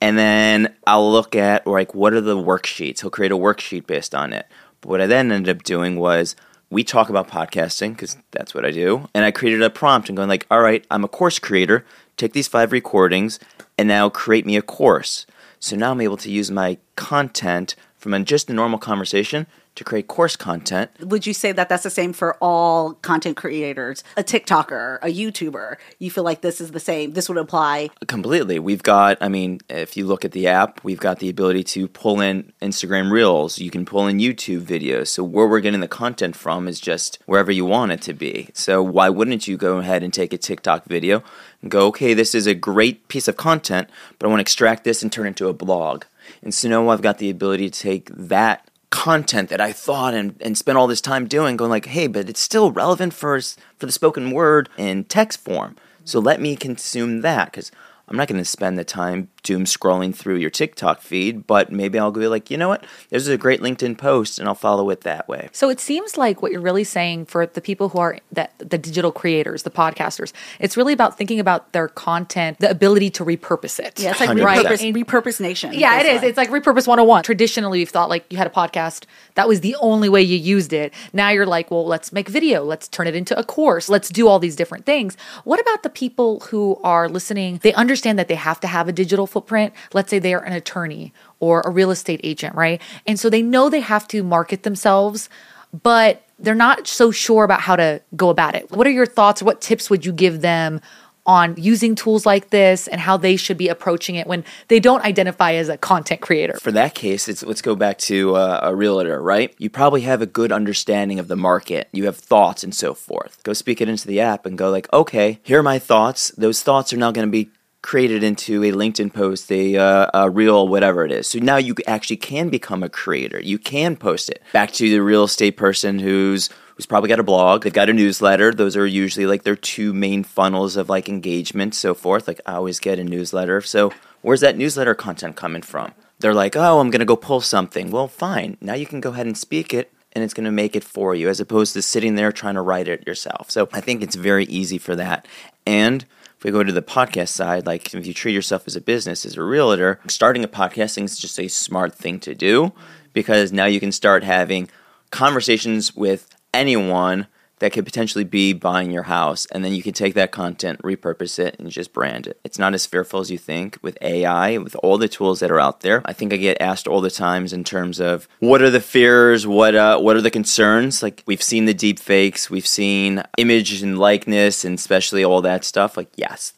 and 0.01 0.17
then 0.17 0.75
I'll 0.85 1.09
look 1.09 1.35
at 1.35 1.65
like 1.65 1.95
what 1.95 2.13
are 2.13 2.21
the 2.21 2.37
worksheets. 2.37 3.01
He'll 3.01 3.09
create 3.09 3.31
a 3.31 3.37
worksheet 3.37 3.87
based 3.87 4.13
on 4.13 4.33
it. 4.33 4.45
But 4.81 4.89
what 4.89 5.01
I 5.01 5.07
then 5.07 5.31
ended 5.31 5.55
up 5.55 5.63
doing 5.63 5.97
was 5.97 6.35
we 6.69 6.83
talk 6.83 7.09
about 7.09 7.27
podcasting 7.27 7.91
because 7.91 8.17
that's 8.31 8.53
what 8.53 8.65
I 8.65 8.71
do, 8.71 9.07
and 9.13 9.23
I 9.23 9.31
created 9.31 9.61
a 9.61 9.69
prompt 9.69 10.09
and 10.09 10.17
going 10.17 10.29
like, 10.29 10.47
all 10.49 10.61
right, 10.61 10.85
I'm 10.89 11.03
a 11.03 11.07
course 11.07 11.39
creator. 11.39 11.85
Take 12.17 12.33
these 12.33 12.47
five 12.47 12.71
recordings 12.71 13.39
and 13.77 13.87
now 13.87 14.09
create 14.09 14.45
me 14.45 14.55
a 14.55 14.61
course. 14.61 15.25
So 15.59 15.75
now 15.75 15.91
I'm 15.91 16.01
able 16.01 16.17
to 16.17 16.31
use 16.31 16.49
my 16.49 16.77
content 16.95 17.75
from 17.97 18.23
just 18.25 18.49
a 18.49 18.53
normal 18.53 18.79
conversation 18.79 19.47
to 19.75 19.83
create 19.83 20.07
course 20.07 20.35
content 20.35 20.89
Would 20.99 21.27
you 21.27 21.33
say 21.33 21.51
that 21.51 21.69
that's 21.69 21.83
the 21.83 21.89
same 21.89 22.13
for 22.13 22.35
all 22.41 22.93
content 22.95 23.37
creators? 23.37 24.03
A 24.17 24.23
TikToker, 24.23 24.99
a 25.01 25.07
YouTuber, 25.07 25.75
you 25.99 26.09
feel 26.09 26.23
like 26.23 26.41
this 26.41 26.61
is 26.61 26.71
the 26.71 26.79
same? 26.79 27.13
This 27.13 27.29
would 27.29 27.37
apply. 27.37 27.89
Completely. 28.07 28.59
We've 28.59 28.83
got, 28.83 29.17
I 29.21 29.27
mean, 29.27 29.59
if 29.69 29.97
you 29.97 30.05
look 30.05 30.25
at 30.25 30.31
the 30.31 30.47
app, 30.47 30.83
we've 30.83 30.99
got 30.99 31.19
the 31.19 31.29
ability 31.29 31.63
to 31.63 31.87
pull 31.87 32.21
in 32.21 32.51
Instagram 32.61 33.11
Reels. 33.11 33.59
You 33.59 33.69
can 33.69 33.85
pull 33.85 34.07
in 34.07 34.17
YouTube 34.17 34.61
videos. 34.61 35.07
So, 35.07 35.23
where 35.23 35.47
we're 35.47 35.59
getting 35.59 35.79
the 35.79 35.87
content 35.87 36.35
from 36.35 36.67
is 36.67 36.79
just 36.79 37.19
wherever 37.25 37.51
you 37.51 37.65
want 37.65 37.91
it 37.91 38.01
to 38.03 38.13
be. 38.13 38.49
So, 38.53 38.81
why 38.81 39.09
wouldn't 39.09 39.47
you 39.47 39.57
go 39.57 39.77
ahead 39.77 40.03
and 40.03 40.13
take 40.13 40.33
a 40.33 40.37
TikTok 40.37 40.85
video 40.85 41.23
and 41.61 41.71
go, 41.71 41.87
okay, 41.87 42.13
this 42.13 42.35
is 42.35 42.47
a 42.47 42.55
great 42.55 43.07
piece 43.07 43.27
of 43.27 43.37
content, 43.37 43.89
but 44.17 44.27
I 44.27 44.29
want 44.29 44.39
to 44.39 44.43
extract 44.43 44.83
this 44.83 45.03
and 45.03 45.11
turn 45.11 45.25
it 45.25 45.29
into 45.29 45.47
a 45.47 45.53
blog? 45.53 46.05
And 46.41 46.53
so 46.53 46.69
now 46.69 46.89
I've 46.89 47.01
got 47.01 47.17
the 47.17 47.29
ability 47.29 47.69
to 47.69 47.79
take 47.79 48.09
that 48.09 48.69
content 48.95 49.49
that 49.49 49.59
I 49.59 49.73
thought 49.73 50.13
and, 50.13 50.35
and 50.39 50.57
spent 50.57 50.77
all 50.77 50.87
this 50.87 51.01
time 51.01 51.27
doing, 51.27 51.57
going 51.57 51.69
like, 51.69 51.87
hey, 51.87 52.07
but 52.07 52.29
it's 52.29 52.39
still 52.39 52.71
relevant 52.71 53.13
for 53.13 53.39
for 53.77 53.85
the 53.85 53.91
spoken 53.91 54.31
word 54.31 54.69
in 54.77 55.03
text 55.03 55.41
form. 55.41 55.75
So 56.05 56.19
let 56.19 56.39
me 56.39 56.55
consume 56.55 57.19
that 57.19 57.51
because 57.51 57.71
I'm 58.07 58.17
not 58.17 58.27
going 58.27 58.39
to 58.39 58.45
spend 58.45 58.77
the 58.77 58.83
time 58.83 59.29
doom 59.41 59.65
scrolling 59.65 60.13
through 60.13 60.37
your 60.37 60.49
TikTok 60.49 61.01
feed, 61.01 61.47
but 61.47 61.71
maybe 61.71 61.99
I'll 61.99 62.11
be 62.11 62.27
like, 62.27 62.49
you 62.51 62.57
know 62.57 62.67
what? 62.67 62.83
This 63.09 63.21
is 63.23 63.29
a 63.29 63.37
great 63.37 63.61
LinkedIn 63.61 63.97
post 63.97 64.39
and 64.39 64.47
I'll 64.47 64.55
follow 64.55 64.89
it 64.89 65.01
that 65.01 65.27
way. 65.27 65.49
So 65.53 65.69
it 65.69 65.79
seems 65.79 66.17
like 66.17 66.41
what 66.41 66.51
you're 66.51 66.61
really 66.61 66.83
saying 66.83 67.25
for 67.25 67.45
the 67.45 67.61
people 67.61 67.89
who 67.89 67.99
are 67.99 68.19
that 68.31 68.53
the 68.57 68.77
digital 68.77 69.11
creators, 69.11 69.63
the 69.63 69.71
podcasters, 69.71 70.33
it's 70.59 70.75
really 70.75 70.93
about 70.93 71.17
thinking 71.17 71.39
about 71.39 71.73
their 71.73 71.87
content, 71.87 72.59
the 72.59 72.69
ability 72.69 73.09
to 73.11 73.25
repurpose 73.25 73.79
it. 73.79 73.99
Yeah, 73.99 74.11
it's 74.11 74.19
like 74.19 74.29
100%. 74.29 74.63
repurpose, 74.63 75.05
repurpose 75.05 75.39
nation. 75.39 75.73
Yeah, 75.73 75.99
it 75.99 76.05
is. 76.05 76.21
basically. 76.21 76.29
It's 76.29 76.37
like 76.37 76.49
repurpose 76.49 76.87
101. 76.87 77.23
Traditionally, 77.23 77.79
we've 77.79 77.89
thought 77.89 78.09
like 78.09 78.25
you 78.31 78.37
had 78.37 78.47
a 78.47 78.51
podcast, 78.51 79.05
that 79.35 79.47
was 79.47 79.61
the 79.61 79.75
only 79.79 80.09
way 80.09 80.21
you 80.21 80.37
used 80.37 80.73
it. 80.73 80.93
Now 81.13 81.29
you're 81.29 81.45
like, 81.45 81.71
well, 81.71 81.85
let's 81.85 82.11
make 82.11 82.29
video, 82.29 82.63
let's 82.63 82.87
turn 82.87 83.07
it 83.07 83.15
into 83.15 83.37
a 83.37 83.43
course, 83.43 83.89
let's 83.89 84.09
do 84.09 84.27
all 84.27 84.39
these 84.39 84.55
different 84.55 84.85
things. 84.85 85.17
What 85.43 85.59
about 85.59 85.83
the 85.83 85.89
people 85.89 86.39
who 86.41 86.79
are 86.83 87.07
listening? 87.07 87.59
They 87.61 87.73
understand 87.95 88.19
that 88.19 88.27
they 88.27 88.35
have 88.35 88.59
to 88.59 88.67
have 88.67 88.89
a 88.89 88.91
digital 88.91 89.25
footprint. 89.25 89.73
Let's 89.93 90.09
say 90.09 90.19
they 90.19 90.33
are 90.33 90.43
an 90.43 90.51
attorney 90.51 91.13
or 91.39 91.61
a 91.61 91.69
real 91.69 91.91
estate 91.91 92.19
agent, 92.25 92.53
right? 92.53 92.81
And 93.07 93.17
so 93.17 93.29
they 93.29 93.41
know 93.41 93.69
they 93.69 93.79
have 93.79 94.05
to 94.09 94.21
market 94.21 94.63
themselves, 94.63 95.29
but 95.71 96.23
they're 96.37 96.55
not 96.55 96.87
so 96.87 97.09
sure 97.09 97.45
about 97.45 97.61
how 97.61 97.77
to 97.77 98.01
go 98.13 98.29
about 98.29 98.53
it. 98.53 98.69
What 98.69 98.85
are 98.85 98.91
your 98.91 99.05
thoughts? 99.05 99.41
What 99.41 99.61
tips 99.61 99.89
would 99.89 100.05
you 100.05 100.11
give 100.11 100.41
them 100.41 100.81
on 101.25 101.55
using 101.57 101.95
tools 101.95 102.25
like 102.25 102.49
this 102.49 102.87
and 102.87 103.01
how 103.01 103.17
they 103.17 103.35
should 103.35 103.57
be 103.57 103.67
approaching 103.67 104.15
it 104.15 104.27
when 104.27 104.43
they 104.67 104.79
don't 104.79 105.03
identify 105.03 105.53
as 105.53 105.69
a 105.69 105.77
content 105.77 106.21
creator? 106.21 106.57
For 106.59 106.73
that 106.73 106.93
case, 106.93 107.43
let's 107.43 107.61
go 107.61 107.75
back 107.75 107.97
to 107.99 108.35
uh, 108.35 108.59
a 108.61 108.75
realtor, 108.75 109.21
right? 109.21 109.55
You 109.57 109.69
probably 109.69 110.01
have 110.01 110.21
a 110.21 110.27
good 110.27 110.51
understanding 110.51 111.17
of 111.17 111.27
the 111.27 111.35
market. 111.37 111.87
You 111.93 112.05
have 112.05 112.17
thoughts 112.17 112.63
and 112.63 112.75
so 112.75 112.93
forth. 112.93 113.41
Go 113.43 113.53
speak 113.53 113.81
it 113.81 113.89
into 113.89 114.05
the 114.05 114.19
app 114.19 114.45
and 114.45 114.57
go 114.57 114.69
like, 114.69 114.91
okay, 114.91 115.39
here 115.43 115.59
are 115.59 115.63
my 115.63 115.79
thoughts. 115.79 116.31
Those 116.37 116.61
thoughts 116.61 116.91
are 116.93 116.97
now 116.97 117.11
going 117.11 117.27
to 117.27 117.31
be 117.31 117.49
created 117.85 118.23
into 118.23 118.63
a 118.63 118.71
LinkedIn 118.71 119.13
post, 119.13 119.51
a, 119.51 119.77
uh, 119.77 120.09
a 120.11 120.27
reel, 120.27 120.67
whatever 120.67 121.05
it 121.05 121.11
is. 121.11 121.27
So 121.27 121.37
now 121.37 121.57
you 121.57 121.75
actually 121.85 122.17
can 122.17 122.49
become 122.49 122.81
a 122.81 122.89
creator. 122.89 123.39
You 123.39 123.59
can 123.59 123.95
post 123.95 124.27
it. 124.29 124.41
Back 124.53 124.71
to 124.73 124.89
the 124.89 125.03
real 125.03 125.23
estate 125.23 125.55
person 125.55 125.99
who's 125.99 126.49
who's 126.75 126.87
probably 126.87 127.09
got 127.09 127.19
a 127.19 127.23
blog. 127.23 127.63
They've 127.63 127.71
got 127.71 127.89
a 127.89 127.93
newsletter. 127.93 128.51
Those 128.51 128.75
are 128.75 128.87
usually 128.87 129.27
like 129.27 129.43
their 129.43 129.55
two 129.55 129.93
main 129.93 130.23
funnels 130.23 130.77
of 130.77 130.89
like 130.89 131.07
engagement, 131.07 131.75
so 131.75 131.93
forth. 131.93 132.27
Like 132.27 132.41
I 132.47 132.55
always 132.55 132.79
get 132.79 132.97
a 132.97 133.03
newsletter. 133.03 133.61
So 133.61 133.93
where's 134.23 134.41
that 134.41 134.57
newsletter 134.57 134.95
content 134.95 135.35
coming 135.35 135.61
from? 135.61 135.93
They're 136.17 136.33
like, 136.33 136.55
oh, 136.55 136.79
I'm 136.79 136.89
gonna 136.89 137.05
go 137.05 137.15
pull 137.15 137.39
something. 137.39 137.91
Well, 137.91 138.07
fine. 138.07 138.57
Now 138.61 138.73
you 138.73 138.87
can 138.87 138.99
go 138.99 139.11
ahead 139.11 139.27
and 139.27 139.37
speak 139.37 139.75
it. 139.75 139.91
And 140.13 140.23
it's 140.23 140.33
going 140.33 140.45
to 140.45 140.51
make 140.51 140.77
it 140.77 140.83
for 140.85 141.13
you 141.13 141.27
as 141.27 141.41
opposed 141.41 141.73
to 141.73 141.81
sitting 141.81 142.15
there 142.15 142.31
trying 142.31 142.53
to 142.53 142.61
write 142.61 142.87
it 142.87 143.05
yourself. 143.05 143.51
So 143.51 143.67
I 143.73 143.81
think 143.81 144.01
it's 144.01 144.15
very 144.15 144.45
easy 144.45 144.77
for 144.77 144.95
that. 144.95 145.27
And 145.67 146.05
we 146.45 146.51
go 146.51 146.63
to 146.63 146.71
the 146.71 146.81
podcast 146.83 147.29
side, 147.29 147.65
like 147.65 147.95
if 147.95 148.05
you 148.05 148.13
treat 148.13 148.33
yourself 148.33 148.67
as 148.67 148.75
a 148.75 148.81
business, 148.81 149.25
as 149.25 149.35
a 149.35 149.41
realtor, 149.41 149.99
starting 150.07 150.43
a 150.43 150.47
podcasting 150.47 151.05
is 151.05 151.17
just 151.17 151.39
a 151.39 151.47
smart 151.47 151.95
thing 151.95 152.19
to 152.19 152.35
do 152.35 152.71
because 153.13 153.51
now 153.51 153.65
you 153.65 153.79
can 153.79 153.91
start 153.91 154.23
having 154.23 154.69
conversations 155.09 155.95
with 155.95 156.35
anyone 156.53 157.25
that 157.59 157.71
could 157.71 157.85
potentially 157.85 158.23
be 158.23 158.53
buying 158.53 158.91
your 158.91 159.03
house 159.03 159.45
and 159.47 159.63
then 159.63 159.73
you 159.73 159.81
can 159.81 159.93
take 159.93 160.13
that 160.13 160.31
content 160.31 160.81
repurpose 160.81 161.39
it 161.39 161.57
and 161.59 161.69
just 161.69 161.93
brand 161.93 162.27
it. 162.27 162.39
It's 162.43 162.59
not 162.59 162.73
as 162.73 162.85
fearful 162.85 163.19
as 163.19 163.31
you 163.31 163.37
think 163.37 163.77
with 163.81 163.97
ai 164.01 164.57
with 164.57 164.75
all 164.83 164.97
the 164.97 165.07
tools 165.07 165.39
that 165.39 165.51
are 165.51 165.59
out 165.59 165.81
there. 165.81 166.01
I 166.05 166.13
think 166.13 166.33
i 166.33 166.37
get 166.37 166.61
asked 166.61 166.87
all 166.87 167.01
the 167.01 167.09
times 167.09 167.53
in 167.53 167.63
terms 167.63 167.99
of 167.99 168.27
what 168.39 168.61
are 168.61 168.69
the 168.69 168.81
fears? 168.81 169.47
What 169.47 169.75
uh, 169.75 169.99
what 169.99 170.15
are 170.15 170.21
the 170.21 170.31
concerns? 170.31 171.01
Like 171.01 171.23
we've 171.25 171.43
seen 171.43 171.65
the 171.65 171.73
deep 171.73 171.99
fakes 171.99 172.49
we've 172.49 172.67
seen 172.67 173.23
image 173.37 173.81
and 173.81 173.97
likeness 173.97 174.65
and 174.65 174.77
especially 174.77 175.23
all 175.23 175.41
that 175.41 175.63
stuff. 175.63 175.97
Like 175.97 176.09
yes 176.15 176.53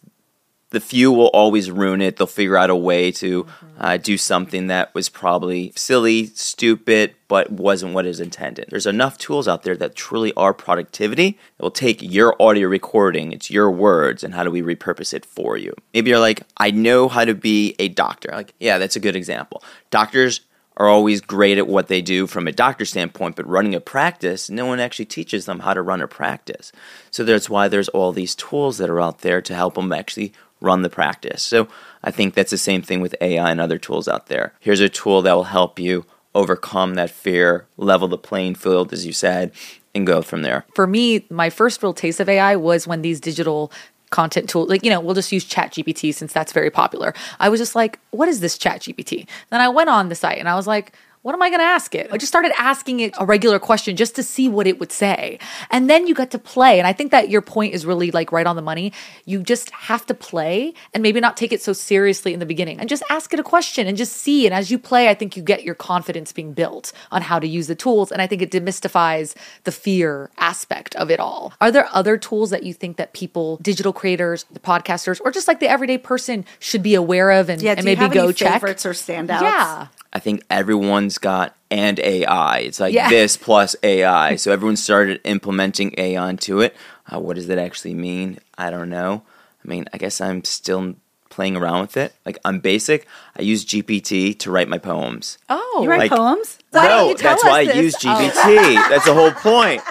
the 0.69 0.79
few 0.81 1.12
will 1.12 1.27
always 1.27 1.71
ruin 1.71 2.01
it. 2.01 2.17
They'll 2.17 2.27
figure 2.27 2.57
out 2.57 2.69
a 2.69 2.75
way 2.75 3.12
to 3.13 3.47
uh, 3.77 3.97
do 3.97 4.17
something 4.17 4.67
that 4.67 4.93
was 4.93 5.07
probably 5.07 5.71
silly, 5.75 6.27
stupid, 6.27 7.15
but 7.27 7.50
wasn't 7.50 7.93
what 7.93 8.05
is 8.05 8.19
intended. 8.19 8.65
There's 8.69 8.86
enough 8.86 9.17
tools 9.17 9.47
out 9.47 9.63
there 9.63 9.77
that 9.77 9.95
truly 9.95 10.33
are 10.36 10.53
productivity. 10.53 11.27
It 11.57 11.62
will 11.62 11.71
take 11.71 12.01
your 12.01 12.41
audio 12.41 12.67
recording, 12.67 13.31
it's 13.31 13.50
your 13.50 13.71
words, 13.71 14.24
and 14.24 14.33
how 14.33 14.43
do 14.43 14.51
we 14.51 14.62
repurpose 14.62 15.13
it 15.13 15.25
for 15.25 15.57
you? 15.57 15.74
Maybe 15.93 16.09
you're 16.09 16.19
like, 16.19 16.43
I 16.57 16.71
know 16.71 17.07
how 17.07 17.24
to 17.24 17.33
be 17.33 17.75
a 17.79 17.88
doctor. 17.88 18.29
Like, 18.33 18.53
yeah, 18.59 18.77
that's 18.77 18.95
a 18.95 19.01
good 19.01 19.15
example. 19.15 19.63
Doctors 19.89 20.41
are 20.77 20.88
always 20.88 21.21
great 21.21 21.57
at 21.57 21.67
what 21.67 21.88
they 21.88 22.01
do 22.03 22.27
from 22.27 22.47
a 22.47 22.51
doctor 22.51 22.86
standpoint, 22.86 23.36
but 23.36 23.47
running 23.47 23.74
a 23.74 23.79
practice, 23.79 24.47
no 24.47 24.65
one 24.65 24.79
actually 24.79 25.05
teaches 25.05 25.45
them 25.45 25.59
how 25.62 25.74
to 25.74 25.81
run 25.81 26.01
a 26.01 26.07
practice. 26.07 26.71
So 27.09 27.24
that's 27.24 27.50
why 27.50 27.67
there's 27.67 27.89
all 27.89 28.12
these 28.12 28.36
tools 28.36 28.77
that 28.77 28.89
are 28.89 29.01
out 29.01 29.19
there 29.21 29.41
to 29.41 29.55
help 29.55 29.74
them 29.74 29.91
actually 29.91 30.33
run 30.60 30.82
the 30.82 30.90
practice. 30.90 31.44
So 31.44 31.68
I 32.04 32.12
think 32.12 32.34
that's 32.34 32.52
the 32.52 32.58
same 32.58 32.82
thing 32.82 33.02
with 33.02 33.16
AI 33.22 33.52
and 33.52 33.62
other 33.62 33.78
tools 33.78 34.08
out 34.08 34.28
there. 34.28 34.54
Here's 34.60 34.80
a 34.80 34.90
tool 34.90 35.22
that 35.24 35.34
will 35.34 35.44
help 35.46 35.80
you 35.80 36.06
overcome 36.36 36.96
that 36.96 37.10
fear, 37.10 37.68
level 37.78 38.08
the 38.08 38.18
playing 38.18 38.56
field, 38.56 38.94
as 38.94 39.06
you 39.06 39.14
said, 39.14 39.52
and 39.96 40.06
go 40.06 40.22
from 40.22 40.44
there. 40.44 40.66
For 40.76 40.86
me, 40.86 41.26
my 41.30 41.50
first 41.50 41.82
real 41.82 41.94
taste 41.94 42.20
of 42.20 42.30
AI 42.30 42.56
was 42.56 42.88
when 42.88 43.02
these 43.02 43.20
digital 43.20 43.72
content 44.10 44.50
tools, 44.50 44.70
like, 44.70 44.84
you 44.84 44.90
know, 44.90 45.00
we'll 45.00 45.16
just 45.16 45.32
use 45.32 45.46
ChatGPT 45.46 46.14
since 46.14 46.32
that's 46.32 46.54
very 46.54 46.70
popular. 46.70 47.14
I 47.40 47.50
was 47.50 47.60
just 47.60 47.76
like, 47.76 48.00
what 48.12 48.30
is 48.30 48.40
this 48.40 48.58
ChatGPT? 48.58 49.28
Then 49.50 49.62
I 49.62 49.68
went 49.70 49.90
on 49.90 50.10
the 50.10 50.16
site 50.16 50.38
and 50.38 50.48
I 50.48 50.56
was 50.56 50.68
like, 50.68 50.94
what 51.27 51.34
am 51.34 51.41
I 51.41 51.50
going 51.50 51.60
to 51.60 51.65
ask 51.65 51.93
it? 51.93 52.07
I 52.10 52.15
just 52.15 52.29
started 52.31 52.53
asking 52.57 53.01
it 53.01 53.13
a 53.19 53.25
regular 53.25 53.60
question 53.60 53.98
just 53.98 54.15
to 54.15 54.24
see 54.24 54.48
what 54.48 54.65
it 54.65 54.79
would 54.79 54.93
say. 54.93 55.39
And 55.69 55.89
then 55.89 56.07
you 56.07 56.13
got 56.13 56.31
to 56.31 56.39
play. 56.39 56.79
And 56.79 56.88
I 56.88 56.93
think 56.93 57.12
that 57.12 57.29
your 57.29 57.41
point 57.41 57.74
is 57.74 57.86
really 57.86 58.12
like 58.12 58.31
right 58.31 58.48
on 58.48 58.55
the 58.55 58.62
money. 58.62 58.93
You 59.25 59.43
just 59.43 59.69
have 59.72 60.05
to 60.05 60.13
play 60.13 60.74
and 60.93 61.03
maybe 61.03 61.19
not 61.19 61.36
take 61.36 61.51
it 61.51 61.62
so 61.62 61.74
seriously 61.74 62.34
in 62.34 62.39
the 62.39 62.46
beginning 62.46 62.79
and 62.79 62.88
just 62.88 63.03
ask 63.10 63.34
it 63.34 63.41
a 63.41 63.43
question 63.43 63.88
and 63.88 63.98
just 63.98 64.13
see. 64.13 64.46
And 64.46 64.55
as 64.55 64.72
you 64.72 64.79
play, 64.79 65.10
I 65.10 65.15
think 65.15 65.36
you 65.36 65.43
get 65.43 65.65
your 65.65 65.75
confidence 65.75 66.31
being 66.31 66.54
built 66.54 66.93
on 67.12 67.21
how 67.23 67.39
to 67.39 67.47
use 67.47 67.67
the 67.67 67.75
tools. 67.75 68.10
And 68.10 68.21
I 68.21 68.28
think 68.28 68.41
it 68.41 68.49
demystifies 68.49 69.36
the 69.65 69.73
fear 69.73 70.30
aspect 70.38 70.95
of 70.95 71.12
it 71.12 71.19
all. 71.19 71.52
Are 71.60 71.71
there 71.71 71.89
other 71.91 72.17
tools 72.17 72.52
that 72.52 72.63
you 72.63 72.73
think 72.73 72.95
that 72.95 73.12
people, 73.12 73.58
digital 73.58 73.91
creators, 73.91 74.45
the 74.49 74.62
podcasters, 74.62 75.19
or 75.25 75.32
just 75.32 75.49
like 75.49 75.60
the 75.60 75.67
everyday 75.67 75.97
person 75.97 76.45
should 76.60 76.84
be 76.84 76.95
aware 76.95 77.32
of 77.32 77.49
and, 77.49 77.62
Yeah, 77.62 77.73
and 77.75 77.84
maybe 77.84 78.08
go 78.08 78.32
check? 78.32 78.54
favorites 78.54 78.86
or 78.86 78.91
standouts? 78.91 79.41
Yeah. 79.41 79.88
I 80.17 80.19
think 80.19 80.43
everyone's 80.49 81.19
got 81.19 81.56
and 81.69 81.99
AI. 81.99 82.58
It's 82.60 82.80
like 82.80 82.93
Yeah. 82.93 83.08
this 83.10 83.38
plus 83.38 83.75
AI. 83.84 84.36
so 84.41 84.51
everyone 84.51 84.77
started 84.77 85.21
implementing 85.23 85.93
AI 85.97 86.30
into 86.30 86.62
it. 86.62 86.75
Uh, 87.12 87.19
what 87.19 87.36
does 87.36 87.45
that 87.47 87.60
actually 87.60 87.93
mean? 87.93 88.39
I 88.58 88.71
don't 88.71 88.89
know. 88.89 89.21
I 89.63 89.67
mean, 89.67 89.86
I 89.93 89.97
guess 89.99 90.19
I'm 90.19 90.43
still 90.43 90.95
playing 91.30 91.56
around 91.56 91.82
with 91.82 91.97
it. 91.97 92.15
Like 92.25 92.39
I'm 92.43 92.60
basic. 92.60 93.06
I 93.38 93.43
use 93.43 93.63
GPT 93.63 94.38
to 94.39 94.49
write 94.49 94.67
my 94.69 94.80
poems. 94.80 95.38
Oh, 95.49 95.82
You 95.84 95.89
write 95.89 95.99
Like- 95.99 96.12
poems? 96.12 96.58
Why 96.71 96.88
no, 96.88 97.10
you 97.10 97.15
tell 97.15 97.32
that's 97.32 97.43
us 97.43 97.49
why 97.49 97.65
this? 97.65 97.75
I 97.75 97.80
use 97.80 97.95
Oh. 98.06 98.08
GPT. 98.10 98.89
That's 98.89 99.06
the 99.06 99.13
whole 99.13 99.32
point. 99.32 99.82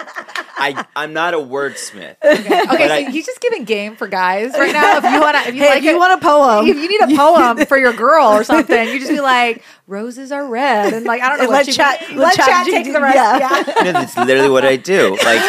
I 0.59 0.85
I'm 0.95 1.13
not 1.13 1.33
a 1.33 1.37
wordsmith. 1.37 2.15
Okay, 2.23 2.61
But 2.65 2.77
so 2.77 2.93
I- 2.93 3.09
he's 3.11 3.25
just 3.25 3.39
giving 3.41 3.63
game 3.63 3.95
for 3.95 4.07
guys 4.07 4.53
right 4.53 4.73
now. 4.73 4.97
If 4.97 5.03
you 5.03 5.19
want 5.21 5.37
to, 5.37 5.49
if 5.49 5.55
you 5.55 5.61
Hey, 5.61 5.69
like 5.69 5.77
if 5.79 5.83
you 5.85 5.95
it- 5.95 5.99
want 5.99 6.21
a 6.21 6.25
poem, 6.25 6.67
if 6.67 6.75
you 6.77 6.87
need 6.87 7.13
a 7.13 7.17
poem 7.17 7.57
for 7.67 7.77
your 7.77 7.93
girl 7.93 8.27
or 8.27 8.43
something, 8.43 8.87
you 8.89 8.99
just 8.99 9.11
be 9.11 9.21
like, 9.21 9.63
"Roses 9.87 10.31
are 10.31 10.45
red," 10.47 10.93
and 10.93 11.05
like 11.05 11.21
I 11.21 11.29
don't 11.29 11.39
know. 11.39 11.45
What 11.47 11.53
let 11.53 11.65
she- 11.67 11.71
chat- 11.73 12.01
let, 12.09 12.17
let 12.17 12.35
chat, 12.35 12.45
chat 12.47 12.65
take 12.65 12.85
GD 12.87 12.93
the 12.93 13.01
rest. 13.01 13.15
yeah. 13.15 13.37
Yeah. 13.39 13.63
No, 13.85 13.91
that's 13.93 14.17
literally 14.17 14.49
what 14.49 14.65
I 14.65 14.75
do. 14.75 15.17
Like 15.23 15.41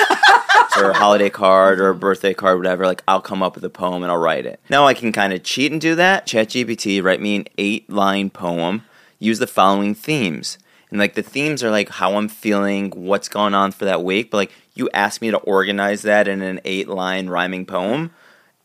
for 0.72 0.90
a 0.90 0.94
holiday 0.94 1.30
card 1.30 1.80
or 1.80 1.88
a 1.88 1.94
birthday 1.94 2.34
card, 2.34 2.58
whatever. 2.58 2.86
Like 2.86 3.02
I'll 3.08 3.20
come 3.22 3.42
up 3.42 3.54
with 3.54 3.64
a 3.64 3.70
poem 3.70 4.02
and 4.02 4.12
I'll 4.12 4.18
write 4.18 4.46
it. 4.46 4.60
Now 4.70 4.86
I 4.86 4.94
can 4.94 5.12
kind 5.12 5.32
of 5.32 5.42
cheat 5.42 5.72
and 5.72 5.80
do 5.80 5.94
that. 5.96 6.26
ChatGPT, 6.26 7.02
write 7.02 7.20
me 7.20 7.36
an 7.36 7.46
eight-line 7.56 8.30
poem. 8.30 8.84
Use 9.18 9.38
the 9.40 9.46
following 9.48 9.94
themes, 9.96 10.58
and 10.90 11.00
like 11.00 11.14
the 11.14 11.22
themes 11.24 11.64
are 11.64 11.70
like 11.70 11.88
how 11.88 12.16
I'm 12.16 12.28
feeling, 12.28 12.90
what's 12.90 13.28
going 13.28 13.54
on 13.54 13.72
for 13.72 13.84
that 13.86 14.04
week. 14.04 14.30
But 14.30 14.36
like 14.36 14.52
you 14.78 14.88
ask 14.94 15.20
me 15.20 15.30
to 15.30 15.38
organize 15.38 16.02
that 16.02 16.28
in 16.28 16.40
an 16.42 16.60
eight-line 16.64 17.28
rhyming 17.28 17.66
poem, 17.66 18.12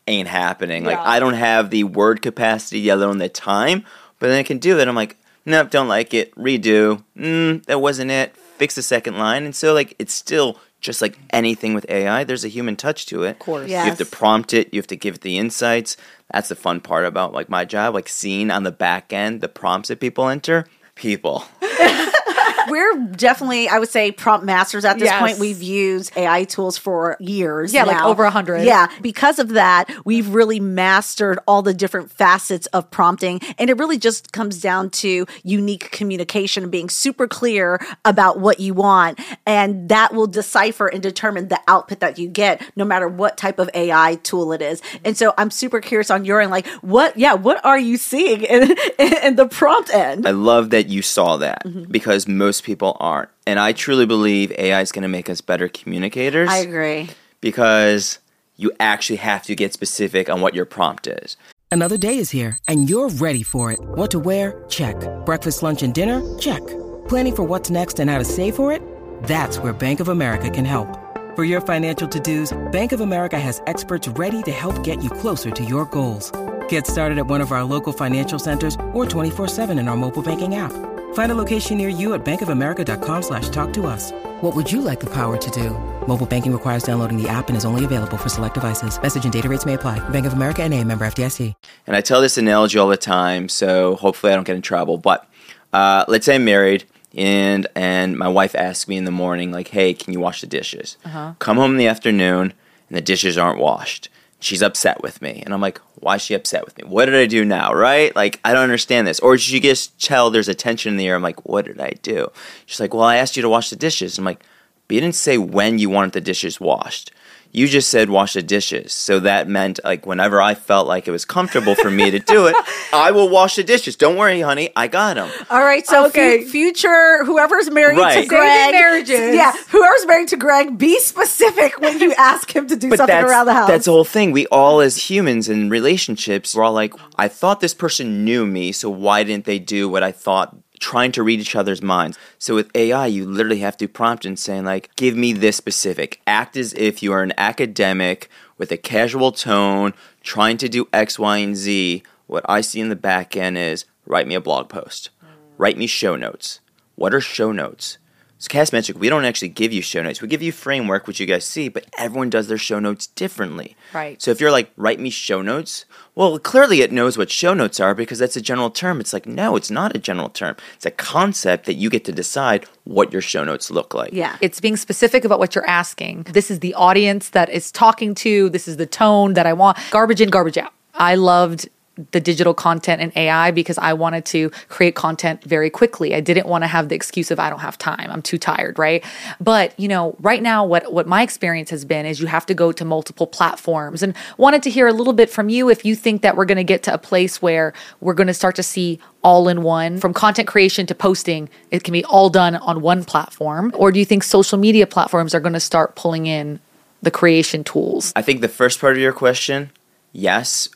ain't 0.06 0.28
happening. 0.28 0.84
Like 0.84 0.96
Yeah. 0.96 1.02
I 1.08 1.18
don't 1.18 1.34
have 1.34 1.70
the 1.70 1.84
word 1.84 2.22
capacity, 2.22 2.80
yet 2.80 2.98
alone 2.98 3.18
the 3.18 3.28
time. 3.28 3.84
But 4.18 4.28
then 4.28 4.38
I 4.38 4.42
can 4.42 4.58
do 4.58 4.78
it. 4.78 4.88
I'm 4.88 4.94
like, 4.94 5.16
nope, 5.44 5.70
don't 5.70 5.88
like 5.88 6.14
it. 6.14 6.34
Redo. 6.36 7.02
Mm, 7.16 7.64
that 7.66 7.80
wasn't 7.80 8.10
it. 8.10 8.36
Fix 8.36 8.74
the 8.76 8.82
second 8.82 9.18
line. 9.18 9.44
And 9.44 9.54
so 9.54 9.74
like 9.74 9.94
it's 9.98 10.14
still 10.14 10.58
just 10.80 11.02
like 11.02 11.18
anything 11.30 11.74
with 11.74 11.86
AI. 11.88 12.24
There's 12.24 12.44
a 12.44 12.48
human 12.48 12.76
touch 12.76 13.06
to 13.06 13.24
it. 13.24 13.30
Of 13.30 13.38
course. 13.40 13.70
You 13.70 13.76
have 13.76 13.98
to 13.98 14.04
prompt 14.06 14.54
it. 14.54 14.72
You 14.72 14.78
have 14.78 14.86
to 14.88 14.96
give 14.96 15.16
it 15.16 15.20
the 15.22 15.38
insights. 15.38 15.96
That's 16.32 16.48
the 16.50 16.54
fun 16.54 16.80
part 16.80 17.06
about 17.06 17.32
like 17.32 17.48
my 17.48 17.64
job. 17.64 17.94
Like 17.94 18.08
seeing 18.08 18.50
on 18.50 18.62
the 18.62 18.70
back 18.72 19.12
end 19.12 19.40
the 19.40 19.48
prompts 19.48 19.88
that 19.88 20.00
people 20.00 20.28
enter. 20.28 20.66
People. 20.94 21.44
we're 22.70 23.06
definitely, 23.16 23.68
I 23.68 23.78
would 23.78 23.88
say, 23.88 24.12
prompt 24.12 24.44
masters 24.46 24.84
at 24.84 24.98
this 24.98 25.06
Yes. 25.06 25.20
point. 25.20 25.38
We've 25.38 25.62
used 25.62 26.16
AI 26.16 26.44
tools 26.44 26.78
for 26.78 27.16
years. 27.20 27.72
Yeah, 27.74 27.84
like 27.84 27.96
now. 27.98 28.08
over 28.08 28.22
100. 28.24 28.64
Yeah. 28.64 28.88
Because 29.02 29.38
of 29.38 29.50
that, 29.50 29.90
we've 30.04 30.28
really 30.28 30.60
mastered 30.60 31.38
all 31.46 31.62
the 31.62 31.74
different 31.74 32.10
facets 32.10 32.66
of 32.68 32.90
prompting. 32.90 33.40
And 33.58 33.70
it 33.70 33.78
really 33.78 33.98
just 33.98 34.32
comes 34.32 34.60
down 34.60 34.90
to 34.90 35.26
unique 35.42 35.90
communication, 35.90 36.62
and 36.64 36.72
being 36.72 36.88
super 36.88 37.26
clear 37.26 37.80
about 38.04 38.38
what 38.40 38.60
you 38.60 38.74
want. 38.74 39.18
And 39.46 39.88
that 39.88 40.14
will 40.14 40.26
decipher 40.26 40.86
and 40.86 41.02
determine 41.02 41.48
the 41.48 41.60
output 41.68 42.00
that 42.00 42.18
you 42.18 42.28
get, 42.28 42.62
no 42.76 42.84
matter 42.84 43.08
what 43.08 43.36
type 43.36 43.58
of 43.58 43.68
AI 43.74 44.16
tool 44.22 44.52
it 44.52 44.62
is. 44.62 44.80
And 45.04 45.16
so 45.16 45.34
I'm 45.36 45.50
super 45.50 45.80
curious 45.80 46.10
on 46.10 46.24
your 46.24 46.40
end, 46.40 46.50
like, 46.50 46.66
what, 46.82 47.16
yeah, 47.16 47.34
what 47.34 47.64
are 47.64 47.78
you 47.78 47.96
seeing 47.96 48.42
in, 48.42 48.76
in 48.98 49.36
the 49.36 49.46
prompt 49.46 49.90
end? 49.92 50.26
I 50.26 50.30
love 50.30 50.70
that 50.70 50.88
you 50.88 51.02
saw 51.02 51.36
that 51.38 51.62
Mm-hmm. 51.64 51.84
because 51.90 52.26
most 52.28 52.53
people 52.60 52.96
aren't. 53.00 53.28
And 53.46 53.58
I 53.58 53.72
truly 53.72 54.06
believe 54.06 54.52
AI 54.52 54.80
is 54.80 54.92
going 54.92 55.02
to 55.02 55.08
make 55.08 55.28
us 55.30 55.40
better 55.40 55.68
communicators. 55.68 56.48
I 56.48 56.58
agree. 56.58 57.08
because 57.40 58.18
you 58.56 58.70
actually 58.80 59.16
have 59.16 59.42
to 59.42 59.54
get 59.54 59.72
specific 59.72 60.28
on 60.30 60.40
what 60.40 60.54
your 60.54 60.64
prompt 60.64 61.06
is. 61.06 61.36
Another 61.70 61.96
day 61.96 62.18
is 62.18 62.30
here, 62.30 62.56
and 62.68 62.88
you're 62.88 63.08
ready 63.08 63.42
for 63.42 63.72
it. 63.72 63.80
What 63.82 64.10
to 64.12 64.20
wear? 64.20 64.64
Check. 64.68 64.94
Breakfast, 65.26 65.62
lunch, 65.62 65.82
and 65.82 65.92
dinner? 65.92 66.22
Check. 66.38 66.64
Planning 67.08 67.34
for 67.34 67.42
what's 67.42 67.68
next 67.68 67.98
and 67.98 68.08
how 68.08 68.18
to 68.18 68.24
save 68.24 68.54
for 68.54 68.70
it? 68.70 68.80
That's 69.24 69.58
where 69.58 69.72
Bank 69.72 69.98
of 70.00 70.08
America 70.08 70.48
can 70.50 70.64
help. 70.64 70.88
For 71.34 71.42
your 71.42 71.60
financial 71.60 72.06
to 72.06 72.20
dos, 72.20 72.56
Bank 72.70 72.92
of 72.92 73.00
America 73.00 73.40
has 73.40 73.60
experts 73.66 74.06
ready 74.06 74.40
to 74.44 74.52
help 74.52 74.84
get 74.84 75.02
you 75.02 75.10
closer 75.10 75.50
to 75.50 75.64
your 75.64 75.84
goals. 75.86 76.30
Get 76.68 76.86
started 76.86 77.18
at 77.18 77.26
one 77.26 77.40
of 77.40 77.50
our 77.50 77.64
local 77.64 77.92
financial 77.92 78.38
centers 78.38 78.76
or 78.92 79.04
24-7 79.04 79.76
in 79.78 79.88
our 79.88 79.96
mobile 79.96 80.22
banking 80.22 80.54
app. 80.54 80.72
Find 81.14 81.30
a 81.30 81.36
location 81.36 81.78
near 81.78 81.88
you 81.88 82.14
at 82.14 82.24
bankofamerica.com 82.24 83.22
slash 83.22 83.48
talk 83.48 83.72
to 83.74 83.86
us. 83.86 84.12
What 84.40 84.54
would 84.54 84.70
you 84.70 84.80
like 84.80 85.00
the 85.00 85.10
power 85.10 85.36
to 85.36 85.50
do? 85.50 85.70
Mobile 86.06 86.26
banking 86.26 86.52
requires 86.52 86.82
downloading 86.82 87.20
the 87.20 87.28
app 87.28 87.48
and 87.48 87.56
is 87.56 87.64
only 87.64 87.84
available 87.84 88.16
for 88.16 88.28
select 88.28 88.54
devices. 88.54 89.00
Message 89.00 89.24
and 89.24 89.32
data 89.32 89.48
rates 89.48 89.64
may 89.64 89.74
apply. 89.74 90.06
Bank 90.10 90.26
of 90.26 90.34
America 90.34 90.62
and 90.62 90.72
a 90.72 90.84
member 90.84 91.04
FDIC. 91.04 91.54
And 91.86 91.96
I 91.96 92.00
tell 92.00 92.20
this 92.20 92.36
analogy 92.36 92.78
all 92.78 92.88
the 92.88 92.96
time, 92.96 93.48
so 93.48 93.96
hopefully 93.96 94.32
I 94.32 94.36
don't 94.36 94.46
get 94.46 94.56
in 94.56 94.62
trouble. 94.62 94.98
But 94.98 95.28
uh, 95.72 96.04
let's 96.08 96.26
say 96.26 96.34
I'm 96.34 96.44
married, 96.44 96.84
and 97.16 97.66
and 97.74 98.16
my 98.18 98.28
wife 98.28 98.54
asks 98.54 98.88
me 98.88 98.96
in 98.96 99.04
the 99.04 99.10
morning, 99.10 99.52
like, 99.52 99.68
"Hey, 99.68 99.94
can 99.94 100.12
you 100.12 100.20
wash 100.20 100.40
the 100.40 100.46
dishes?" 100.46 100.96
Come 101.38 101.56
home 101.56 101.72
in 101.72 101.76
the 101.76 101.86
afternoon, 101.86 102.52
and 102.88 102.96
the 102.96 103.00
dishes 103.00 103.38
aren't 103.38 103.58
washed. 103.58 104.08
She's 104.44 104.62
upset 104.62 105.02
with 105.02 105.22
me, 105.22 105.42
and 105.42 105.54
I'm 105.54 105.62
like, 105.62 105.80
"Why 105.94 106.16
is 106.16 106.22
she 106.22 106.34
upset 106.34 106.66
with 106.66 106.76
me? 106.76 106.84
What 106.86 107.06
did 107.06 107.14
I 107.14 107.24
do 107.24 107.46
now? 107.46 107.72
Right? 107.72 108.14
Like, 108.14 108.40
I 108.44 108.52
don't 108.52 108.62
understand 108.62 109.06
this." 109.06 109.18
Or 109.20 109.38
she 109.38 109.58
just 109.58 109.98
tell 109.98 110.30
there's 110.30 110.48
a 110.48 110.54
tension 110.54 110.92
in 110.92 110.98
the 110.98 111.06
air. 111.06 111.16
I'm 111.16 111.22
like, 111.22 111.48
"What 111.48 111.64
did 111.64 111.80
I 111.80 111.94
do?" 112.02 112.30
She's 112.66 112.78
like, 112.78 112.92
"Well, 112.92 113.04
I 113.04 113.16
asked 113.16 113.36
you 113.36 113.42
to 113.42 113.48
wash 113.48 113.70
the 113.70 113.76
dishes." 113.76 114.18
I'm 114.18 114.24
like, 114.26 114.44
"But 114.88 114.94
you 114.96 115.00
didn't 115.00 115.14
say 115.16 115.38
when 115.38 115.78
you 115.78 115.90
wanted 115.90 116.12
the 116.12 116.20
dishes 116.20 116.60
washed." 116.60 117.10
you 117.56 117.68
just 117.68 117.88
said 117.88 118.10
wash 118.10 118.32
the 118.32 118.42
dishes. 118.42 118.92
So 118.92 119.20
that 119.20 119.46
meant 119.46 119.78
like 119.84 120.06
whenever 120.06 120.42
I 120.42 120.54
felt 120.56 120.88
like 120.88 121.06
it 121.06 121.12
was 121.12 121.24
comfortable 121.24 121.76
for 121.76 121.88
me 121.88 122.10
to 122.10 122.18
do 122.18 122.48
it, 122.48 122.56
I 122.92 123.12
will 123.12 123.28
wash 123.28 123.54
the 123.54 123.62
dishes. 123.62 123.94
Don't 123.94 124.16
worry, 124.16 124.40
honey, 124.40 124.70
I 124.74 124.88
got 124.88 125.14
them. 125.14 125.30
All 125.50 125.62
right, 125.62 125.86
so 125.86 126.06
Okay. 126.06 126.42
fu- 126.42 126.48
future 126.50 127.24
whoever's 127.24 127.70
married 127.70 127.96
Right. 127.96 128.08
to 128.08 128.14
Saving 128.22 128.28
Greg, 128.28 128.72
marriages. 128.72 129.36
yeah, 129.36 129.52
whoever's 129.68 130.04
married 130.04 130.26
to 130.30 130.36
Greg, 130.36 130.76
be 130.76 130.98
specific 130.98 131.78
when 131.80 132.00
you 132.00 132.12
ask 132.14 132.50
him 132.50 132.66
to 132.66 132.74
do 132.74 132.88
something 132.88 133.06
that's 133.06 133.30
around 133.30 133.46
the 133.46 133.54
house. 133.54 133.68
that's 133.68 133.84
the 133.84 133.92
whole 133.92 134.02
thing. 134.02 134.32
We 134.32 134.48
all 134.48 134.80
as 134.80 135.08
humans 135.08 135.48
in 135.48 135.70
relationships, 135.70 136.56
we're 136.56 136.64
all 136.64 136.72
like, 136.72 136.92
I 137.18 137.28
thought 137.28 137.60
this 137.60 137.72
person 137.72 138.24
knew 138.24 138.44
me, 138.46 138.72
so 138.72 138.90
why 138.90 139.22
didn't 139.22 139.44
they 139.44 139.60
do 139.60 139.88
what 139.88 140.02
I 140.02 140.10
thought? 140.10 140.56
Trying 140.84 141.12
to 141.12 141.22
read 141.22 141.40
each 141.40 141.56
other's 141.56 141.80
minds. 141.80 142.18
So 142.38 142.54
with 142.54 142.70
AI, 142.74 143.06
you 143.06 143.24
literally 143.24 143.60
have 143.60 143.78
to 143.78 143.88
prompt 143.88 144.26
and 144.26 144.38
saying 144.38 144.66
like, 144.66 144.94
give 144.96 145.16
me 145.16 145.32
this 145.32 145.56
specific. 145.56 146.20
Act 146.26 146.58
as 146.58 146.74
if 146.74 147.02
you 147.02 147.10
are 147.14 147.22
an 147.22 147.32
academic 147.38 148.28
with 148.58 148.70
a 148.70 148.76
casual 148.76 149.32
tone, 149.32 149.94
trying 150.22 150.58
to 150.58 150.68
do 150.68 150.86
X, 150.92 151.18
Y, 151.18 151.38
and 151.38 151.56
Z. 151.56 152.02
What 152.26 152.44
I 152.50 152.60
see 152.60 152.80
in 152.80 152.90
the 152.90 152.96
back 152.96 153.34
end 153.34 153.56
is 153.56 153.86
write 154.04 154.28
me 154.28 154.34
a 154.34 154.42
blog 154.42 154.68
post, 154.68 155.08
write 155.56 155.78
me 155.78 155.86
show 155.86 156.16
notes. 156.16 156.60
What 156.96 157.14
are 157.14 157.20
show 157.22 157.50
notes? 157.50 157.96
So 158.38 158.48
Castmagic, 158.48 158.96
we 158.96 159.08
don't 159.08 159.24
actually 159.24 159.48
give 159.48 159.72
you 159.72 159.80
show 159.80 160.02
notes. 160.02 160.20
We 160.20 160.28
give 160.28 160.42
you 160.42 160.52
framework, 160.52 161.06
which 161.06 161.18
you 161.20 161.26
guys 161.26 161.44
see, 161.44 161.68
but 161.68 161.86
everyone 161.96 162.30
does 162.30 162.48
their 162.48 162.58
show 162.58 162.78
notes 162.78 163.06
differently. 163.06 163.76
Right. 163.94 164.20
So 164.20 164.30
if 164.32 164.40
you're 164.40 164.50
like, 164.50 164.70
write 164.76 165.00
me 165.00 165.08
show 165.08 165.40
notes, 165.40 165.84
well, 166.14 166.38
clearly 166.38 166.82
it 166.82 166.92
knows 166.92 167.16
what 167.16 167.30
show 167.30 167.54
notes 167.54 167.80
are 167.80 167.94
because 167.94 168.18
that's 168.18 168.36
a 168.36 168.40
general 168.42 168.70
term. 168.70 169.00
It's 169.00 169.12
like, 169.12 169.26
no, 169.26 169.56
it's 169.56 169.70
not 169.70 169.96
a 169.96 169.98
general 169.98 170.28
term. 170.28 170.56
It's 170.74 170.84
a 170.84 170.90
concept 170.90 171.66
that 171.66 171.74
you 171.74 171.88
get 171.88 172.04
to 172.04 172.12
decide 172.12 172.66
what 172.84 173.12
your 173.12 173.22
show 173.22 173.44
notes 173.44 173.70
look 173.70 173.94
like. 173.94 174.12
yeah. 174.12 174.36
It's 174.40 174.60
being 174.60 174.76
specific 174.76 175.24
about 175.24 175.38
what 175.38 175.54
you're 175.54 175.66
asking. 175.68 176.24
This 176.24 176.50
is 176.50 176.60
the 176.60 176.74
audience 176.74 177.30
that 177.30 177.48
is 177.48 177.72
talking 177.72 178.14
to. 178.16 178.50
This 178.50 178.68
is 178.68 178.76
the 178.76 178.86
tone 178.86 179.34
that 179.34 179.46
I 179.46 179.52
want. 179.54 179.78
Garbage 179.90 180.20
in, 180.20 180.28
garbage 180.28 180.58
out. 180.58 180.72
I 180.96 181.14
loved 181.16 181.68
the 182.10 182.20
digital 182.20 182.54
content 182.54 183.00
and 183.00 183.12
AI 183.16 183.50
because 183.50 183.78
I 183.78 183.92
wanted 183.92 184.24
to 184.26 184.50
create 184.68 184.94
content 184.94 185.44
very 185.44 185.70
quickly. 185.70 186.14
I 186.14 186.20
didn't 186.20 186.46
want 186.46 186.62
to 186.64 186.68
have 186.68 186.88
the 186.88 186.94
excuse 186.94 187.30
of 187.30 187.38
I 187.38 187.50
don't 187.50 187.60
have 187.60 187.78
time. 187.78 188.10
I'm 188.10 188.22
too 188.22 188.38
tired, 188.38 188.78
right? 188.78 189.04
But, 189.40 189.78
you 189.78 189.88
know, 189.88 190.16
right 190.18 190.42
now 190.42 190.64
what 190.64 190.92
what 190.92 191.06
my 191.06 191.22
experience 191.22 191.70
has 191.70 191.84
been 191.84 192.06
is 192.06 192.20
you 192.20 192.26
have 192.26 192.46
to 192.46 192.54
go 192.54 192.72
to 192.72 192.84
multiple 192.84 193.26
platforms 193.26 194.02
and 194.02 194.14
wanted 194.38 194.62
to 194.64 194.70
hear 194.70 194.88
a 194.88 194.92
little 194.92 195.12
bit 195.12 195.30
from 195.30 195.48
you 195.48 195.70
if 195.70 195.84
you 195.84 195.94
think 195.94 196.22
that 196.22 196.36
we're 196.36 196.44
going 196.44 196.56
to 196.56 196.64
get 196.64 196.82
to 196.84 196.94
a 196.94 196.98
place 196.98 197.40
where 197.40 197.72
we're 198.00 198.14
going 198.14 198.26
to 198.26 198.34
start 198.34 198.56
to 198.56 198.62
see 198.62 198.98
all 199.22 199.48
in 199.48 199.62
one 199.62 199.98
from 199.98 200.12
content 200.12 200.46
creation 200.46 200.86
to 200.86 200.94
posting 200.94 201.48
it 201.70 201.82
can 201.82 201.92
be 201.92 202.04
all 202.04 202.28
done 202.28 202.56
on 202.56 202.82
one 202.82 203.04
platform 203.04 203.72
or 203.74 203.90
do 203.90 203.98
you 203.98 204.04
think 204.04 204.22
social 204.22 204.58
media 204.58 204.86
platforms 204.86 205.34
are 205.34 205.40
going 205.40 205.54
to 205.54 205.60
start 205.60 205.96
pulling 205.96 206.26
in 206.26 206.60
the 207.02 207.10
creation 207.10 207.64
tools 207.64 208.12
I 208.14 208.22
think 208.22 208.40
the 208.40 208.48
first 208.48 208.80
part 208.80 208.94
of 208.94 208.98
your 208.98 209.12
question, 209.12 209.70
yes, 210.12 210.68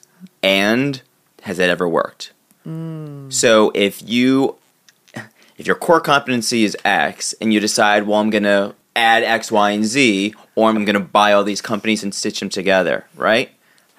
and 0.42 1.02
has 1.42 1.58
it 1.58 1.68
ever 1.70 1.88
worked? 1.88 2.32
So 3.30 3.72
if 3.74 4.06
you 4.06 4.56
if 5.56 5.66
your 5.66 5.76
core 5.76 6.00
competency 6.00 6.64
is 6.64 6.76
X 6.84 7.34
and 7.40 7.52
you 7.52 7.60
decide, 7.60 8.06
well, 8.06 8.20
I'm 8.20 8.30
gonna 8.30 8.74
add 8.94 9.22
X, 9.22 9.50
Y, 9.50 9.70
and 9.70 9.84
Z, 9.84 10.34
or 10.54 10.68
I'm 10.68 10.84
gonna 10.84 11.00
buy 11.00 11.32
all 11.32 11.44
these 11.44 11.62
companies 11.62 12.02
and 12.02 12.14
stitch 12.14 12.40
them 12.40 12.48
together, 12.50 13.06
right? 13.16 13.50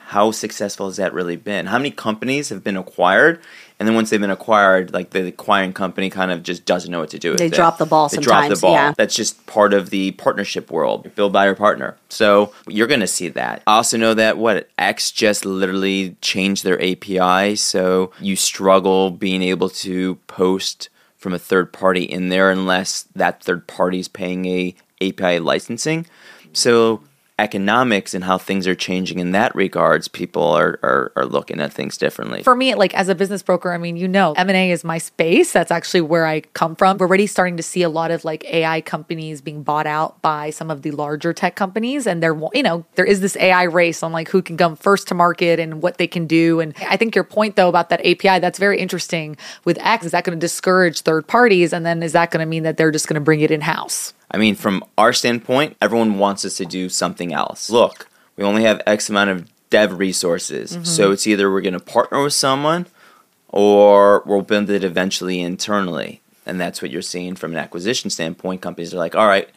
How 0.10 0.32
successful 0.32 0.88
has 0.88 0.98
that 0.98 1.14
really 1.14 1.36
been? 1.36 1.68
How 1.68 1.78
many 1.78 1.92
companies 1.92 2.50
have 2.50 2.64
been 2.64 2.78
acquired? 2.78 3.40
And 3.78 3.88
then 3.88 3.94
once 3.96 4.10
they've 4.10 4.20
been 4.20 4.32
acquired, 4.32 4.92
like 4.92 5.12
the 5.12 5.28
acquiring 5.28 5.72
company 5.74 6.10
kind 6.10 6.32
of 6.32 6.42
just 6.42 6.66
doesn't 6.66 6.92
know 6.92 7.00
what 7.00 7.12
to 7.12 7.20
do 7.20 7.30
with 7.30 7.38
They 7.38 7.46
it. 7.46 7.54
drop 7.54 7.78
the 7.78 7.86
ball 7.86 8.10
They 8.10 8.18
drop 8.18 8.50
the 8.50 8.56
ball. 8.56 8.74
yeah. 8.74 8.94
That's 8.98 9.16
just 9.16 9.46
part 9.46 9.72
of 9.72 9.92
the 9.92 10.12
partnership 10.14 10.72
world. 10.72 11.14
Build 11.14 11.32
by 11.32 11.46
your 11.46 11.54
partner. 11.54 11.96
So 12.10 12.52
you're 12.68 12.88
going 12.88 13.00
to 13.02 13.08
see 13.08 13.28
that. 13.30 13.62
I 13.68 13.76
also 13.76 13.98
know 13.98 14.16
that 14.16 14.40
what 14.40 14.68
X 14.80 15.12
just 15.12 15.46
literally 15.46 16.18
changed 16.22 16.64
their 16.64 16.82
API. 16.82 17.56
So 17.56 18.12
you 18.20 18.36
struggle 18.36 19.12
being 19.12 19.44
able 19.44 19.70
to 19.70 20.16
post 20.26 20.90
from 21.18 21.34
a 21.34 21.40
third 21.40 21.72
party 21.72 22.04
in 22.04 22.30
there 22.30 22.50
unless 22.50 23.04
that 23.16 23.44
third 23.44 23.68
party 23.68 24.00
is 24.00 24.08
paying 24.08 24.46
a 24.48 24.76
API 25.02 25.38
licensing. 25.40 26.08
So 26.52 27.04
economics 27.40 28.14
and 28.14 28.24
how 28.24 28.38
things 28.38 28.68
are 28.68 28.76
changing 28.76 29.20
in 29.20 29.32
that 29.32 29.56
regards, 29.56 30.08
people 30.08 30.44
are, 30.44 30.80
are, 30.84 31.12
are 31.16 31.26
looking 31.26 31.60
at 31.60 31.74
things 31.74 31.98
differently. 31.98 32.44
for 32.44 32.56
me 32.56 32.76
like 32.76 32.94
as 32.94 33.10
a 33.10 33.16
business 33.16 33.42
broker 33.42 33.72
i 33.72 33.78
mean 33.78 33.96
you 33.98 34.08
know 34.08 34.34
m&a 34.34 34.72
is 34.72 34.84
my 34.84 34.98
space. 34.98 35.52
That's 35.54 35.72
actually 35.72 36.02
where 36.02 36.26
i 36.26 36.42
come 36.42 36.76
from. 36.76 36.98
We're 36.98 37.08
already 37.08 37.28
starting 37.28 37.58
to 37.58 37.64
see 37.64 37.82
a 37.82 37.90
lot 37.90 38.12
of 38.12 38.26
like 38.26 38.44
ai 38.46 38.82
companies 38.82 39.42
being 39.42 39.64
bought 39.64 39.88
out 39.88 40.22
by 40.22 40.50
some 40.50 40.70
of 40.70 40.82
the 40.82 40.92
larger 40.92 41.34
tech 41.34 41.56
companies 41.56 42.06
and 42.06 42.22
they're 42.22 42.40
you 42.54 42.64
know 42.64 42.86
there 42.96 43.06
is 43.06 43.22
this 43.22 43.36
ai 43.38 43.64
race 43.64 44.04
on 44.04 44.12
like 44.12 44.30
who 44.30 44.42
can 44.42 44.58
come 44.58 44.76
first 44.76 45.08
to 45.08 45.16
market 45.16 45.60
and 45.60 45.82
what 45.82 45.98
they 45.98 46.08
can 46.08 46.28
do. 46.28 46.60
And 46.60 46.74
i 46.90 46.98
think 46.98 47.16
your 47.16 47.24
point 47.24 47.56
though 47.56 47.70
about 47.70 47.90
that 47.90 48.02
api 48.06 48.40
that's 48.40 48.60
very 48.60 48.80
interesting 48.80 49.38
with 49.66 49.78
x. 49.80 50.06
Is 50.06 50.12
that 50.12 50.24
going 50.24 50.38
to 50.38 50.40
discourage 50.40 51.02
third 51.02 51.28
parties? 51.28 51.74
And 51.74 51.86
then 51.86 52.04
is 52.04 52.14
that 52.14 52.32
going 52.32 52.44
to 52.46 52.50
mean 52.50 52.64
that 52.64 52.78
they're 52.78 52.92
just 52.92 53.08
going 53.08 53.16
to 53.16 53.22
bring 53.22 53.42
it 53.42 53.52
in 53.52 53.62
house 53.62 54.14
I 54.32 54.38
mean, 54.38 54.56
from 54.56 54.84
our 54.98 55.14
standpoint, 55.14 55.76
everyone 55.82 56.20
wants 56.20 56.46
us 56.46 56.58
to 56.58 56.66
do 56.66 56.90
something 56.90 57.34
else. 57.34 57.70
Look, 57.70 58.08
we 58.36 58.44
only 58.44 58.64
have 58.64 58.82
X 58.86 59.10
amount 59.10 59.30
of 59.32 59.50
dev 59.70 59.98
resources. 59.98 60.74
Mm-hmm. 60.74 60.84
So 60.84 61.12
it's 61.12 61.28
either 61.28 61.52
we're 61.52 61.62
going 61.62 61.74
to 61.74 61.80
partner 61.80 62.24
with 62.24 62.34
someone 62.34 62.88
or 63.48 64.24
we'll 64.26 64.42
build 64.42 64.70
it 64.70 64.84
eventually 64.84 65.42
internally. 65.42 66.22
And 66.46 66.60
that's 66.60 66.82
what 66.82 66.92
you're 66.92 67.02
seeing 67.02 67.36
from 67.36 67.52
an 67.52 67.58
acquisition 67.58 68.10
standpoint. 68.10 68.62
Companies 68.62 68.94
are 68.94 68.98
like, 68.98 69.16
all 69.16 69.28
right, 69.28 69.50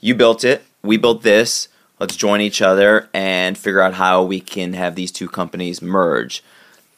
you 0.00 0.14
built 0.14 0.44
it, 0.44 0.64
we 0.82 0.96
built 0.96 1.22
this, 1.22 1.68
let's 1.98 2.16
join 2.16 2.40
each 2.40 2.62
other 2.62 3.08
and 3.14 3.56
figure 3.56 3.80
out 3.80 3.94
how 3.94 4.22
we 4.22 4.40
can 4.40 4.74
have 4.74 4.94
these 4.94 5.10
two 5.10 5.28
companies 5.28 5.82
merge. 5.82 6.42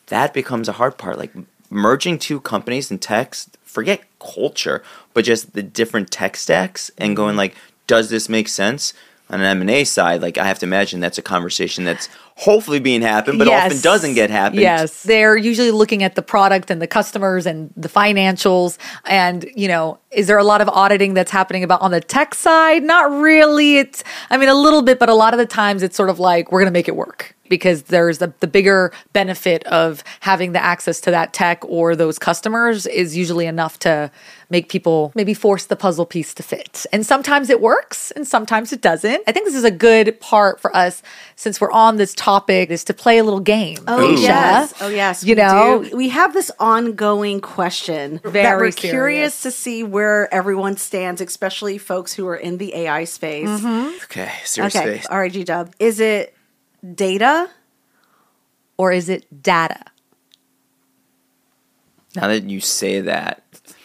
That 0.08 0.34
becomes 0.34 0.68
a 0.68 0.72
hard 0.72 0.98
part. 0.98 1.18
Like 1.18 1.32
merging 1.70 2.18
two 2.18 2.40
companies 2.40 2.90
in 2.90 2.98
tech, 2.98 3.36
forget 3.78 4.00
culture, 4.18 4.82
but 5.14 5.24
just 5.24 5.52
the 5.52 5.62
different 5.62 6.10
tech 6.10 6.36
stacks 6.36 6.90
and 6.98 7.14
going 7.14 7.36
like, 7.36 7.54
does 7.86 8.10
this 8.10 8.28
make 8.28 8.48
sense? 8.48 8.92
on 9.30 9.40
an 9.40 9.46
M 9.46 9.60
and 9.60 9.68
A 9.68 9.84
side, 9.84 10.22
like 10.22 10.38
I 10.38 10.46
have 10.46 10.58
to 10.60 10.64
imagine 10.66 11.00
that's 11.00 11.18
a 11.18 11.22
conversation 11.22 11.84
that's 11.84 12.08
hopefully 12.36 12.80
being 12.80 13.02
happened, 13.02 13.38
but 13.38 13.46
Yes. 13.46 13.66
often 13.66 13.82
doesn't 13.82 14.14
get 14.14 14.30
happened. 14.30 14.62
Yes. 14.62 15.02
They're 15.02 15.36
usually 15.36 15.70
looking 15.70 16.02
at 16.02 16.14
the 16.14 16.22
product 16.22 16.70
and 16.70 16.80
the 16.80 16.86
customers 16.86 17.44
and 17.44 17.70
the 17.76 17.90
financials. 17.90 18.78
And, 19.04 19.44
you 19.54 19.68
know, 19.68 19.98
is 20.10 20.26
there 20.26 20.38
a 20.38 20.44
lot 20.44 20.60
of 20.60 20.68
auditing 20.68 21.14
that's 21.14 21.30
happening 21.30 21.62
about 21.62 21.82
on 21.82 21.90
the 21.90 22.00
tech 22.00 22.34
side? 22.34 22.82
Not 22.82 23.10
really. 23.10 23.78
It's, 23.78 24.02
I 24.30 24.36
mean, 24.38 24.48
a 24.48 24.54
little 24.54 24.82
bit, 24.82 24.98
but 24.98 25.08
a 25.08 25.14
lot 25.14 25.34
of 25.34 25.38
the 25.38 25.46
times 25.46 25.82
it's 25.82 25.96
sort 25.96 26.10
of 26.10 26.18
like, 26.18 26.50
we're 26.50 26.60
going 26.60 26.72
to 26.72 26.76
make 26.76 26.88
it 26.88 26.96
work 26.96 27.34
because 27.48 27.84
there's 27.84 28.18
the, 28.18 28.32
the 28.40 28.46
bigger 28.46 28.92
benefit 29.12 29.64
of 29.64 30.04
having 30.20 30.52
the 30.52 30.62
access 30.62 31.00
to 31.00 31.10
that 31.10 31.32
tech 31.32 31.64
or 31.64 31.96
those 31.96 32.18
customers 32.18 32.86
is 32.86 33.16
usually 33.16 33.46
enough 33.46 33.78
to 33.80 34.10
make 34.50 34.68
people 34.68 35.12
maybe 35.14 35.34
force 35.34 35.66
the 35.66 35.76
puzzle 35.76 36.06
piece 36.06 36.32
to 36.34 36.42
fit. 36.42 36.86
And 36.92 37.04
sometimes 37.04 37.50
it 37.50 37.60
works 37.60 38.10
and 38.12 38.26
sometimes 38.26 38.72
it 38.72 38.80
doesn't. 38.80 39.22
I 39.26 39.32
think 39.32 39.46
this 39.46 39.54
is 39.54 39.64
a 39.64 39.70
good 39.70 40.18
part 40.20 40.58
for 40.60 40.74
us 40.74 41.02
since 41.36 41.60
we're 41.60 41.70
on 41.70 41.96
this 41.96 42.14
topic 42.14 42.70
is 42.70 42.84
to 42.84 42.94
play 42.94 43.18
a 43.18 43.24
little 43.24 43.40
game. 43.40 43.78
Oh 43.86 44.10
yes, 44.14 44.72
oh 44.80 44.88
yes. 44.88 45.22
You 45.24 45.34
we 45.34 45.42
know? 45.42 45.84
do. 45.84 45.96
we 45.96 46.08
have 46.08 46.32
this 46.32 46.50
ongoing 46.58 47.40
question 47.40 48.20
that 48.24 48.32
Very 48.32 48.68
we're 48.68 48.70
serious. 48.70 48.90
curious 48.90 49.42
to 49.42 49.50
see 49.50 49.82
where 49.82 49.97
everyone 50.00 50.76
stands, 50.76 51.20
especially 51.20 51.78
folks 51.78 52.12
who 52.14 52.26
are 52.26 52.36
in 52.36 52.58
the 52.58 52.74
AI 52.74 53.04
space. 53.04 53.48
Mm-hmm. 53.48 53.96
Okay, 54.04 54.32
serious 54.44 54.74
Okay, 54.76 54.96
face. 54.98 55.06
all 55.10 55.18
right, 55.18 55.32
G 55.32 55.44
Dub. 55.44 55.72
Is 55.78 56.00
it 56.00 56.34
data? 56.94 57.48
or 58.80 58.92
is 58.92 59.08
it 59.08 59.26
data? 59.42 59.82
Now 62.14 62.28
that 62.28 62.44
you 62.44 62.60
say 62.60 63.00
that, 63.00 63.42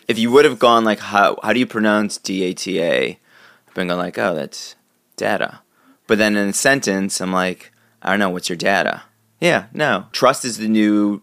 if 0.07 0.17
you 0.17 0.31
would 0.31 0.45
have 0.45 0.59
gone 0.59 0.83
like 0.83 0.99
how 0.99 1.37
how 1.43 1.53
do 1.53 1.59
you 1.59 1.65
pronounce 1.67 2.17
D 2.17 2.43
A 2.43 2.53
T 2.53 2.79
A? 2.81 3.19
I've 3.67 3.73
been 3.73 3.87
going 3.87 3.99
like, 3.99 4.17
oh, 4.17 4.33
that's 4.35 4.75
data. 5.17 5.59
But 6.07 6.17
then 6.19 6.35
in 6.37 6.49
a 6.49 6.53
sentence, 6.53 7.19
I'm 7.21 7.33
like, 7.33 7.71
I 8.01 8.11
don't 8.11 8.19
know, 8.19 8.29
what's 8.29 8.49
your 8.49 8.57
data? 8.57 9.03
Yeah, 9.39 9.65
no. 9.73 10.05
Trust 10.11 10.45
is 10.45 10.57
the 10.57 10.67
new 10.67 11.21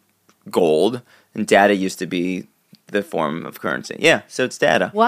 gold, 0.50 1.02
and 1.34 1.46
data 1.46 1.74
used 1.74 1.98
to 2.00 2.06
be 2.06 2.48
the 2.90 3.02
form 3.02 3.46
of 3.46 3.60
currency. 3.60 3.96
Yeah, 3.98 4.22
so 4.28 4.44
it's 4.44 4.58
data. 4.58 4.90
Wow, 4.94 5.06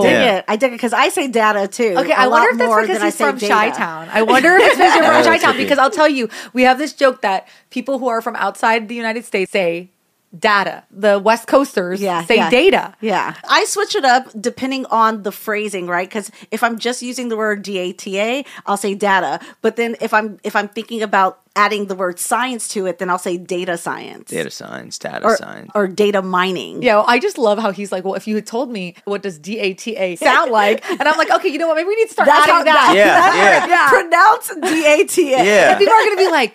I 0.00 0.02
dig 0.02 0.12
Yeah. 0.12 0.36
it. 0.38 0.44
I 0.48 0.56
dig 0.56 0.72
it 0.72 0.76
because 0.76 0.92
I 0.92 1.08
say 1.08 1.28
data 1.28 1.68
too. 1.68 1.94
Okay, 1.98 2.12
I 2.12 2.24
I 2.24 2.28
wonder 2.28 2.50
if 2.50 2.58
that's 2.58 2.86
because 2.86 3.02
he's 3.02 3.16
from 3.16 3.38
Chi 3.38 3.70
Town. 3.70 4.08
I 4.12 4.22
wonder 4.22 4.56
if 4.56 4.62
it's 4.62 4.76
because 4.76 4.94
you're 4.94 5.04
Oh, 5.06 5.22
from 5.22 5.32
Chi 5.32 5.38
Town 5.38 5.56
because 5.56 5.78
I'll 5.78 5.90
tell 5.90 6.08
you, 6.08 6.28
we 6.52 6.62
have 6.62 6.78
this 6.78 6.92
joke 6.92 7.22
that 7.22 7.48
people 7.70 7.98
who 7.98 8.08
are 8.08 8.20
from 8.22 8.36
outside 8.36 8.88
the 8.88 8.94
United 8.94 9.24
States 9.24 9.50
say 9.52 9.90
data. 10.38 10.84
The 10.90 11.18
West 11.18 11.46
Coasters 11.46 12.00
Yeah, 12.00 12.24
say 12.24 12.36
yeah. 12.36 12.50
data. 12.50 12.94
Yeah, 13.00 13.34
I 13.48 13.64
switch 13.64 13.94
it 13.94 14.04
up 14.04 14.28
depending 14.40 14.86
on 14.86 15.22
the 15.22 15.32
phrasing, 15.32 15.86
right? 15.86 16.08
Because 16.08 16.30
if 16.50 16.62
I'm 16.62 16.78
just 16.78 17.02
using 17.02 17.28
the 17.28 17.36
word 17.36 17.62
data, 17.62 18.44
I'll 18.66 18.76
say 18.76 18.94
data. 18.94 19.40
But 19.62 19.76
then 19.76 19.96
if 20.00 20.12
I'm 20.14 20.38
if 20.44 20.54
I'm 20.56 20.68
thinking 20.68 21.02
about 21.02 21.40
adding 21.58 21.86
the 21.86 21.94
word 21.94 22.18
science 22.18 22.68
to 22.68 22.84
it, 22.84 22.98
then 22.98 23.08
I'll 23.08 23.18
say 23.18 23.38
data 23.38 23.78
science 23.78 24.28
Data 24.30 24.50
science, 24.50 24.98
data 24.98 25.24
or, 25.24 25.36
science. 25.38 25.70
or 25.74 25.88
data 25.88 26.20
mining. 26.20 26.82
Yo, 26.82 27.02
I 27.06 27.18
just 27.18 27.38
love 27.38 27.58
how 27.58 27.70
he's 27.72 27.90
like, 27.90 28.04
well, 28.04 28.12
if 28.12 28.26
you 28.26 28.34
had 28.34 28.46
told 28.46 28.70
me 28.70 28.94
what 29.06 29.22
does 29.22 29.38
DATA 29.38 30.16
sound 30.18 30.50
like, 30.50 30.84
and 30.90 31.02
I'm 31.08 31.16
like, 31.16 31.30
okay, 31.30 31.48
you 31.48 31.56
know 31.58 31.66
what? 31.68 31.76
Maybe 31.76 31.88
we 31.88 31.96
need 31.96 32.08
to 32.08 32.12
start 32.12 32.26
That's 32.26 32.42
adding 32.46 32.56
how 32.56 32.64
that. 32.64 32.92
Yeah, 32.94 33.66
yeah. 33.66 33.88
Pronounce 33.88 34.48
data. 34.70 35.22
Yeah. 35.22 35.70
And 35.70 35.78
people 35.78 35.94
are 35.94 36.04
going 36.04 36.16
to 36.18 36.24
be 36.24 36.30
like, 36.30 36.54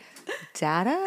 data, 0.54 0.98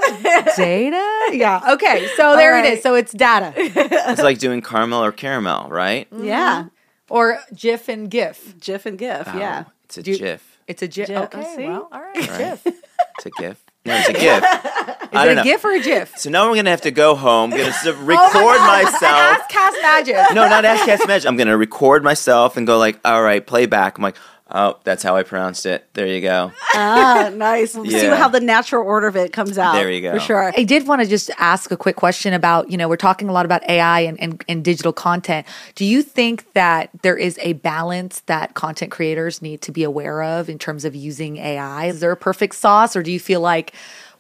data. 0.56 1.36
Yeah. 1.36 1.72
Okay. 1.74 2.08
So 2.16 2.36
there 2.36 2.52
right. 2.52 2.64
it 2.64 2.72
is. 2.78 2.82
So 2.82 2.94
it's 2.94 3.12
data 3.12 3.52
it's 3.56 4.22
like 4.22 4.38
doing 4.38 4.60
caramel 4.62 5.04
or 5.04 5.12
caramel, 5.12 5.68
right? 5.70 6.08
Mm-hmm. 6.10 6.24
yeah. 6.24 6.66
or 7.10 7.38
GIF 7.54 7.88
and 7.88 8.10
GIF. 8.10 8.58
GIF 8.60 8.86
and 8.86 8.98
GIF. 8.98 9.28
Oh, 9.28 9.38
Yeah. 9.38 9.64
It's 9.84 9.98
a 9.98 10.02
Do 10.02 10.10
you- 10.12 10.18
GIF. 10.18 10.50
It's 10.66 10.80
a 10.82 10.88
GIF. 10.88 11.08
GIF, 11.08 11.22
Okay. 11.24 11.42
Oh, 11.46 11.56
see? 11.56 11.66
Well, 11.66 11.88
all 11.92 12.00
right. 12.00 12.16
Right. 12.16 12.38
GIF. 12.38 12.66
It's 12.66 13.26
a 13.26 13.30
GIF. 13.38 13.60
No, 13.86 13.94
it's 13.96 14.08
a 14.08 14.12
GIF. 14.14 14.42
I 15.12 15.24
it 15.24 15.26
don't 15.26 15.28
a 15.28 15.34
know. 15.36 15.42
GIF 15.44 15.62
or 15.62 15.72
a 15.72 15.80
GIF? 15.82 16.16
So 16.16 16.30
now 16.30 16.48
we're 16.48 16.56
gonna 16.56 16.70
have 16.70 16.80
to 16.82 16.90
go 16.90 17.14
home. 17.14 17.50
Gonna 17.50 17.64
s- 17.64 17.86
Oh 17.86 17.92
record 18.02 18.58
myself. 18.60 19.02
Ask 19.02 19.50
Castmagic. 19.50 20.34
No, 20.34 20.48
not 20.48 20.64
ask 20.64 20.86
Castmagic. 20.88 21.26
I'm 21.26 21.36
gonna 21.36 21.56
record 21.58 22.02
myself 22.02 22.56
and 22.56 22.66
go 22.66 22.78
like, 22.78 22.98
all 23.04 23.22
right, 23.22 23.46
play 23.46 23.66
back. 23.66 23.98
I'm 23.98 24.02
like, 24.02 24.16
oh, 24.50 24.78
that's 24.84 25.02
how 25.02 25.16
I 25.16 25.22
pronounced 25.22 25.66
it. 25.66 25.86
There 25.94 26.06
you 26.06 26.20
go. 26.20 26.52
Ah, 26.74 27.30
nice. 27.34 27.74
We'll 27.74 27.86
See 27.86 28.06
how 28.06 28.28
the 28.28 28.40
natural 28.40 28.86
order 28.86 29.06
of 29.06 29.16
it 29.16 29.32
comes 29.32 29.58
out. 29.58 29.74
There 29.74 29.90
you 29.90 30.00
go. 30.00 30.14
For 30.14 30.20
sure. 30.20 30.52
I 30.56 30.64
did 30.64 30.86
want 30.86 31.02
to 31.02 31.08
just 31.08 31.30
ask 31.38 31.70
a 31.70 31.76
quick 31.76 31.96
question 31.96 32.32
about, 32.32 32.70
you 32.70 32.76
know, 32.76 32.88
we're 32.88 32.96
talking 32.96 33.28
a 33.28 33.32
lot 33.32 33.44
about 33.44 33.62
AI 33.68 34.00
and, 34.00 34.20
and, 34.20 34.44
and 34.48 34.64
digital 34.64 34.92
content. 34.92 35.46
Do 35.74 35.84
you 35.84 36.02
think 36.02 36.52
that 36.54 36.90
there 37.02 37.16
is 37.16 37.38
a 37.42 37.54
balance 37.54 38.20
that 38.26 38.54
content 38.54 38.90
creators 38.90 39.40
need 39.40 39.62
to 39.62 39.72
be 39.72 39.82
aware 39.82 40.22
of 40.22 40.48
in 40.48 40.58
terms 40.58 40.84
of 40.84 40.94
using 40.94 41.36
AI? 41.36 41.86
Is 41.86 42.00
there 42.00 42.12
a 42.12 42.16
perfect 42.16 42.54
sauce, 42.54 42.96
or 42.96 43.02
do 43.02 43.12
you 43.12 43.20
feel 43.20 43.40
like 43.40 43.72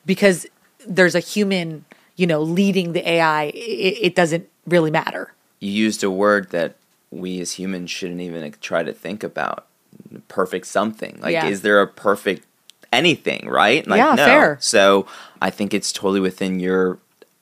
because 0.06 0.46
there's 0.86 1.14
a 1.14 1.20
human, 1.20 1.84
you 2.16 2.26
know, 2.26 2.42
leading 2.42 2.92
the 2.92 3.08
AI, 3.08 3.44
it, 3.44 3.98
it 4.00 4.14
doesn't 4.14 4.48
really 4.66 4.90
matter? 4.90 5.32
You 5.60 5.72
used 5.72 6.04
a 6.04 6.10
word 6.10 6.50
that 6.50 6.76
we 7.10 7.40
as 7.40 7.52
humans 7.52 7.90
shouldn't 7.90 8.20
even 8.20 8.54
try 8.60 8.82
to 8.82 8.92
think 8.92 9.22
about. 9.22 9.66
Perfect 10.28 10.66
something. 10.66 11.18
Like, 11.20 11.32
Yeah. 11.32 11.46
is 11.48 11.62
there 11.62 11.80
a 11.80 11.86
perfect 11.86 12.44
anything? 12.92 13.48
Right? 13.48 13.86
Like, 13.86 13.98
Yeah, 13.98 14.14
no. 14.14 14.24
fair. 14.24 14.58
So 14.60 15.06
I 15.42 15.50
think 15.50 15.74
it's 15.74 15.92
totally 15.92 16.20
within 16.20 16.60
your 16.60 16.98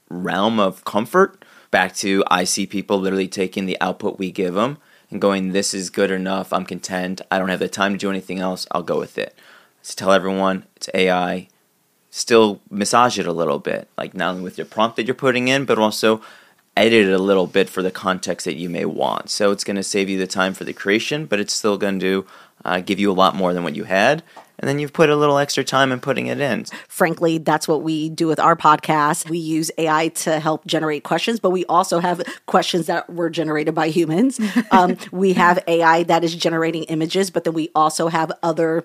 realm 0.08 0.58
of 0.60 0.84
comfort. 0.84 1.44
Back 1.70 1.94
to 1.96 2.22
I 2.30 2.44
see 2.44 2.66
people 2.66 2.98
literally 2.98 3.28
taking 3.28 3.66
the 3.66 3.78
output 3.80 4.18
we 4.18 4.30
give 4.30 4.54
them 4.54 4.76
and 5.10 5.20
going, 5.20 5.52
"This 5.52 5.72
is 5.72 5.88
good 5.90 6.10
enough. 6.10 6.52
I'm 6.52 6.64
content. 6.66 7.20
I 7.30 7.38
don't 7.38 7.48
have 7.48 7.60
the 7.60 7.68
time 7.68 7.92
to 7.92 7.98
do 7.98 8.10
anything 8.10 8.38
else. 8.40 8.66
I'll 8.72 8.82
go 8.82 8.98
with 8.98 9.16
it." 9.16 9.34
So 9.82 9.94
tell 9.96 10.12
everyone 10.12 10.64
it's 10.76 10.88
AI. 10.94 11.48
Still 12.10 12.60
massage 12.70 13.18
it 13.18 13.26
a 13.26 13.32
little 13.32 13.58
bit, 13.58 13.88
like 13.96 14.12
not 14.14 14.30
only 14.32 14.42
with 14.42 14.58
your 14.58 14.66
prompt 14.66 14.96
that 14.96 15.06
you're 15.06 15.14
putting 15.14 15.48
in, 15.48 15.64
but 15.64 15.78
also 15.78 16.20
edit 16.76 17.06
it 17.08 17.12
a 17.12 17.18
little 17.18 17.46
bit 17.46 17.70
for 17.70 17.82
the 17.82 17.90
context 17.90 18.44
that 18.44 18.56
you 18.56 18.68
may 18.68 18.84
want. 18.84 19.30
So 19.30 19.50
it's 19.50 19.64
going 19.64 19.76
to 19.76 19.82
save 19.82 20.10
you 20.10 20.18
the 20.18 20.26
time 20.26 20.52
for 20.52 20.64
the 20.64 20.72
creation, 20.74 21.24
but 21.24 21.40
it's 21.40 21.54
still 21.54 21.78
going 21.78 22.00
to 22.00 22.26
uh, 22.64 22.80
give 22.80 22.98
you 22.98 23.10
a 23.10 23.14
lot 23.14 23.34
more 23.34 23.52
than 23.54 23.64
what 23.64 23.74
you 23.74 23.84
had. 23.84 24.22
And 24.58 24.68
then 24.68 24.78
you've 24.78 24.92
put 24.92 25.10
a 25.10 25.16
little 25.16 25.38
extra 25.38 25.64
time 25.64 25.90
in 25.90 25.98
putting 25.98 26.28
it 26.28 26.40
in. 26.40 26.64
frankly, 26.88 27.38
that's 27.38 27.66
what 27.66 27.82
we 27.82 28.08
do 28.08 28.28
with 28.28 28.38
our 28.38 28.54
podcast. 28.54 29.28
We 29.28 29.38
use 29.38 29.72
AI 29.76 30.08
to 30.08 30.38
help 30.38 30.64
generate 30.66 31.02
questions, 31.02 31.40
but 31.40 31.50
we 31.50 31.64
also 31.66 31.98
have 31.98 32.22
questions 32.46 32.86
that 32.86 33.12
were 33.12 33.28
generated 33.28 33.74
by 33.74 33.88
humans. 33.88 34.38
um, 34.70 34.96
we 35.10 35.32
have 35.32 35.58
AI 35.66 36.04
that 36.04 36.22
is 36.22 36.34
generating 36.36 36.84
images, 36.84 37.30
but 37.30 37.42
then 37.42 37.54
we 37.54 37.70
also 37.74 38.06
have 38.06 38.30
other 38.44 38.84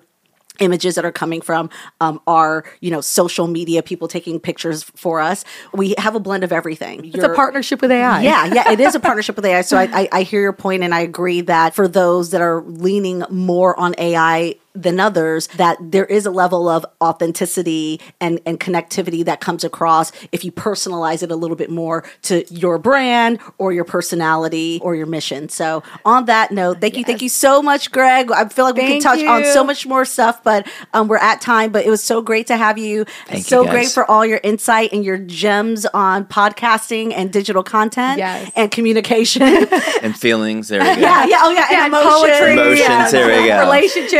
images 0.58 0.94
that 0.96 1.04
are 1.04 1.12
coming 1.12 1.40
from 1.40 1.70
um, 2.00 2.20
our 2.26 2.64
you 2.80 2.90
know 2.90 3.00
social 3.00 3.46
media 3.46 3.82
people 3.82 4.08
taking 4.08 4.40
pictures 4.40 4.82
for 4.94 5.20
us 5.20 5.44
we 5.72 5.94
have 5.98 6.14
a 6.14 6.20
blend 6.20 6.44
of 6.44 6.52
everything 6.52 7.04
It's 7.04 7.24
a 7.24 7.28
partnership 7.34 7.80
with 7.80 7.90
AI. 7.90 8.22
yeah, 8.22 8.46
yeah, 8.46 8.70
it 8.72 8.80
is 8.80 8.94
a 8.94 9.00
partnership 9.08 9.36
with 9.36 9.44
AI. 9.44 9.60
So 9.62 9.76
I, 9.76 9.84
I, 9.92 10.08
I 10.12 10.22
hear 10.22 10.40
your 10.40 10.52
point, 10.52 10.82
and 10.82 10.94
I 10.94 11.00
agree 11.00 11.40
that 11.42 11.74
for 11.74 11.88
those 11.88 12.30
that 12.30 12.40
are 12.40 12.62
leaning 12.62 13.24
more 13.30 13.78
on 13.78 13.94
AI 13.98 14.56
than 14.82 15.00
others, 15.00 15.46
that 15.56 15.76
there 15.80 16.06
is 16.06 16.24
a 16.26 16.30
level 16.30 16.68
of 16.68 16.86
authenticity 17.02 18.00
and, 18.20 18.40
and 18.46 18.60
connectivity 18.60 19.24
that 19.24 19.40
comes 19.40 19.64
across 19.64 20.12
if 20.32 20.44
you 20.44 20.52
personalize 20.52 21.22
it 21.22 21.30
a 21.30 21.36
little 21.36 21.56
bit 21.56 21.70
more 21.70 22.04
to 22.22 22.44
your 22.54 22.78
brand 22.78 23.38
or 23.58 23.72
your 23.72 23.84
personality 23.84 24.78
or 24.82 24.94
your 24.94 25.06
mission. 25.06 25.48
So 25.48 25.82
on 26.04 26.26
that 26.26 26.50
note, 26.50 26.80
thank 26.80 26.96
you, 26.96 27.04
thank 27.04 27.22
you 27.22 27.28
so 27.28 27.60
much, 27.62 27.90
Greg. 27.90 28.30
I 28.30 28.48
feel 28.48 28.64
like 28.64 28.76
we 28.76 28.82
Thank 28.82 29.02
can 29.02 29.16
touch 29.16 29.26
on 29.26 29.44
so 29.52 29.64
much 29.64 29.86
more 29.86 30.04
stuff, 30.04 30.42
but 30.44 30.66
um, 30.94 31.08
we're 31.08 31.16
at 31.18 31.40
time. 31.40 31.72
But 31.72 31.84
it 31.84 31.90
was 31.90 32.02
so 32.02 32.22
great 32.22 32.46
to 32.48 32.56
have 32.56 32.78
you. 32.78 33.04
Thank 33.26 33.38
you, 33.38 33.42
so 33.44 33.64
guys. 33.64 33.72
great 33.72 33.88
for 33.88 34.08
all 34.10 34.24
your 34.24 34.40
insight 34.42 34.92
and 34.92 35.04
your 35.04 35.18
gems 35.18 35.84
on 35.86 36.24
podcasting 36.24 37.12
and 37.14 37.32
digital 37.32 37.62
content 37.62 38.18
Yes. 38.18 38.50
and 38.56 38.70
communication. 38.70 39.42
And 40.02 40.16
feelings, 40.16 40.68
there 40.68 40.80
we 40.80 40.86
go. 40.86 40.92
yeah, 41.00 41.26
yeah, 41.26 41.38
oh 41.42 41.50
yeah, 41.50 41.66
Yeah, 41.70 41.84
and 41.86 41.94
and 41.94 42.04
poetry, 42.08 42.52
Emotions, 42.52 42.86
and 42.88 43.12
there 43.12 43.42
we 43.42 43.48
go. 43.48 43.60
relationships, 43.60 44.12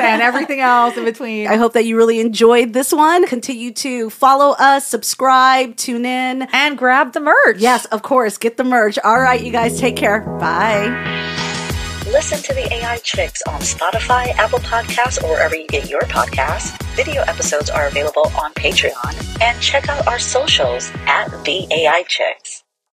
and 0.00 0.22
everything 0.22 0.60
else 0.60 0.96
in 0.96 1.04
between. 1.04 1.46
I 1.48 1.56
hope 1.56 1.72
that 1.74 1.84
you 1.84 1.96
really 1.96 2.20
enjoyed 2.20 2.72
this 2.72 2.92
one. 2.92 3.26
Continue 3.26 3.72
to 3.74 4.10
follow 4.10 4.54
us, 4.58 4.86
subscribe, 4.86 5.76
tune 5.76 6.04
in. 6.06 6.42
and 6.52 6.76
grab 6.78 7.12
the 7.12 7.20
merch. 7.20 7.58
Yes, 7.58 7.84
of 7.86 8.02
course, 8.02 8.38
get 8.38 8.56
the 8.56 8.64
merch. 8.64 8.98
All 9.04 9.20
right, 9.20 9.42
you 9.42 9.52
guys, 9.52 9.78
take 9.80 9.96
care. 9.96 10.20
Bye. 10.38 11.24
Listen 12.06 12.38
to 12.38 12.54
the 12.54 12.72
AI 12.72 12.98
Chicks 12.98 13.42
on 13.48 13.60
Spotify, 13.60 14.28
Apple 14.36 14.60
Podcasts, 14.60 15.22
or 15.22 15.28
wherever 15.30 15.56
you 15.56 15.66
get 15.66 15.90
your 15.90 16.02
podcasts. 16.02 16.80
Video 16.94 17.22
episodes 17.22 17.68
are 17.68 17.88
available 17.88 18.30
on 18.40 18.52
Patreon. 18.54 19.42
And 19.42 19.60
check 19.60 19.88
out 19.88 20.06
our 20.06 20.18
socials 20.18 20.90
at 21.06 21.28
the 21.44 21.66
AI 21.70 22.04
Chicks. 22.06 22.62